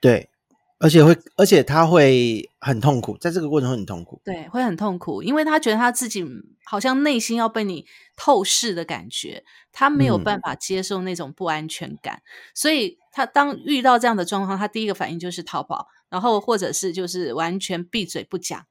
[0.00, 0.30] 对，
[0.78, 4.20] 而且会，而且他会很痛苦，在这个过程会很痛苦。
[4.24, 6.24] 对，会很痛苦，因为他觉得他自己
[6.64, 7.84] 好像内心要被你
[8.16, 12.22] 透视的感觉，他没有嗯办法接受那种不安全感，
[12.54, 18.66] 所以他当遇到这样的状况，他第一个反应就是逃跑，然后或者是就是完全闭嘴不讲，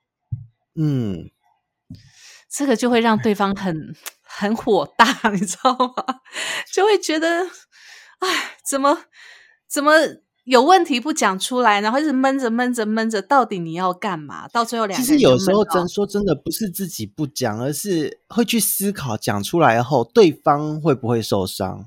[0.82, 1.30] 嗯，
[2.50, 6.22] 这个就会让对方很很火大，你知道吗？
[6.74, 7.44] 就会觉得，
[8.20, 9.06] 哎，怎么
[9.70, 9.92] 怎么
[10.46, 14.48] 有问题不讲出来，然后一直闷着闷着闷着，到底你要干嘛？
[14.48, 21.86] 到最后两其个人就实有时候真说真的，不是自己不讲，而是会去思考讲出来后，对方会不会受伤。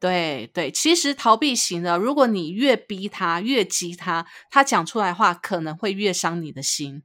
[0.00, 7.02] 对对，其实逃避型的，如果你越逼他、越激他，他讲出来的话可能会越伤你的心。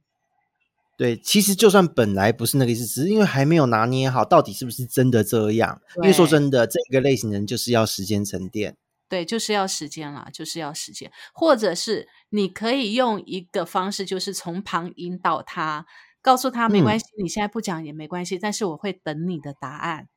[0.98, 5.80] 对，其实就算本来不是那个意思，只是因为还没有拿捏好，到底是不是真的这样。
[5.98, 8.76] 因为说真的，这个类型人就是要时间沉淀。
[9.08, 15.86] 对，就是要时间啦，就是要时间，或者是你可以用一个方式，就是从旁引导他，
[16.20, 20.08] 告诉他没嗯关系，你现在不讲也没关系，但是我会等你的答案。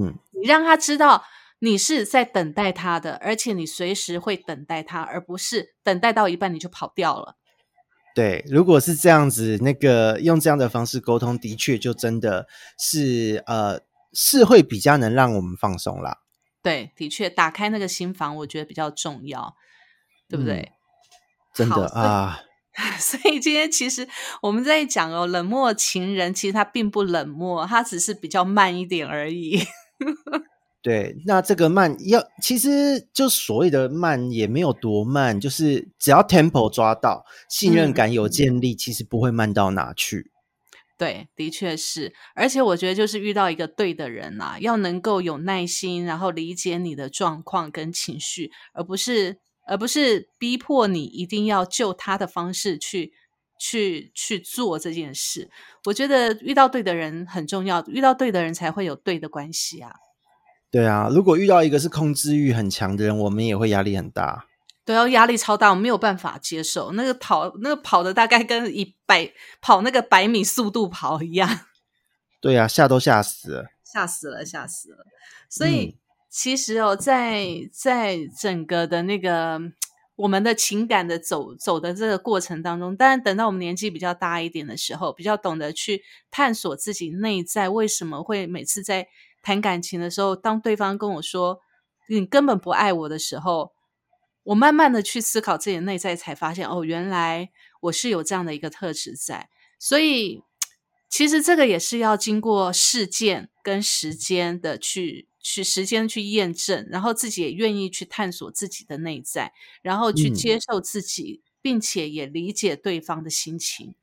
[0.00, 1.24] 嗯，你让他知道
[1.58, 7.34] 你是在等待他的，而且你随时会等待他，而不是等待到一半你就跑掉了。
[8.14, 12.46] 对，如果是这样子，那个用这样的方式沟通，的确就真的
[12.78, 13.80] 是呃，
[14.12, 16.18] 是会比较能让我们放松啦。
[16.62, 19.56] 对，的确，打开那个心房，我觉得比较重要，
[20.28, 20.70] 对不对？
[21.52, 22.40] 真的啊，
[22.98, 24.08] 所以今天其实
[24.42, 29.60] 我们在讲哦，冷漠情人其实他并不冷漠，他只是比较慢一点而已。
[30.84, 40.30] 对，那这个慢要，其实就所谓的慢也没有多慢，就是只要 tempo 抓到，信任嗯感有建立，其实不会慢到哪去。
[40.98, 53.14] 对，的确是，而且我觉得就是遇到一个对的人啊，要能够有耐心，然后理解你的状况跟情绪，而不是而不是逼迫你一定要就他的方式去
[53.58, 55.48] 去去做这件事。
[55.86, 59.90] 我觉得遇到对的人很重要，遇到对的人才会有对的关系啊。
[60.74, 64.46] 对啊，如果遇到一个是控制欲很强的人，我们也会压力很大。
[64.84, 66.90] 对啊，压力超大，我没有办法接受。
[66.94, 71.60] 那个跑，那个跑的大概跟一百跑那个百米速度跑一样，
[72.40, 73.66] 对啊，吓都吓死了。
[73.84, 75.06] 吓死了，吓死了。
[75.48, 75.94] 所以、嗯
[76.28, 79.60] 其实哦，在在整个的那个
[80.16, 86.02] 我们的情感的走走的这个过程当中，当然等到我们年纪比较大一点的时候，比较懂得去
[86.32, 89.06] 探索自己内在为什么会每次在
[89.44, 91.60] 谈感情的时候，当对方跟我说
[92.08, 93.72] 你根本不爱我的时候，
[94.42, 97.50] 我慢慢的去思考自己的内在，才发现哦，原来
[97.82, 99.48] 我是有这样的一个特质在。
[99.78, 100.42] 所以
[101.10, 113.94] 其实这个也是要经过事件跟时间的去去时间去验证，然后自己也愿意去探索自己的内在，然后去嗯接受自己，并且也理解对方的心情，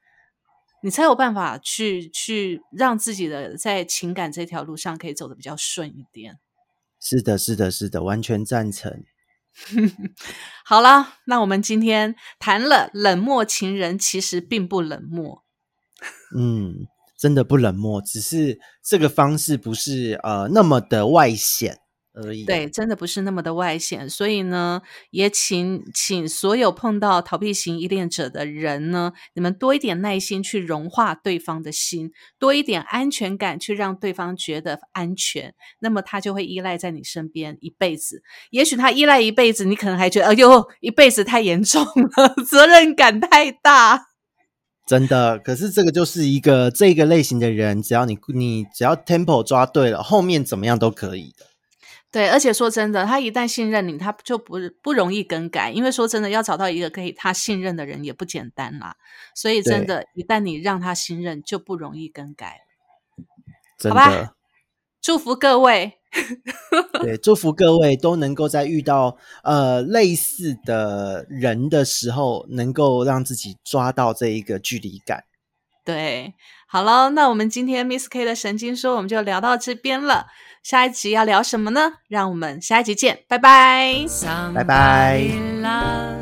[0.81, 6.39] 你才有办法去去让自己的在情感这条路上可以走得比较顺一点。
[6.99, 9.03] 是的，是的，是的，完全赞成。
[10.63, 15.43] 好了，那我们今天谈了冷漠情人，其实并不冷漠。
[16.35, 21.79] 嗯，真的不冷漠，只是这个方式不是呃那么的外显
[22.13, 22.45] 而已。
[22.45, 24.81] 对，真的不是那么的外显，所以呢，
[25.11, 38.23] 也请请所有碰到逃避型依恋者的人呢，你们多一点耐心去融化对方的心，多一点安全感去让对方觉得安全，那么他就会依赖在你身边一辈子。
[38.49, 44.07] 也许他依赖一辈子，你可能还觉得，哎呦，一辈子太严重了， 责任感太大。
[44.87, 51.45] 真的，可是这个就是一个这个类型的人，只要你你只要 tempo 抓对了，后面怎么样都可以的。
[52.11, 55.71] 对，而且说真的，他一旦信任你，他就不不容易更改。
[55.71, 58.97] 因为说真的，要找到一个可以他信任的人也不简单啦。
[59.33, 62.57] 所以真的，一旦你让他信任，就不容易更改。
[63.77, 64.35] 真好吧的，
[65.01, 65.99] 祝福各位，
[67.01, 75.23] 对，祝福各位都能够在遇到呃类似的人的时候，能够让自己抓到这一个距离感。
[75.85, 76.35] 对，
[76.67, 80.27] 好了，那我们今天 Miss K 的神经说，我们就聊到这边了。
[80.63, 81.93] 下一集要聊什么呢？
[82.07, 84.05] 让我们下一集见，拜拜。
[84.53, 86.20] 拜拜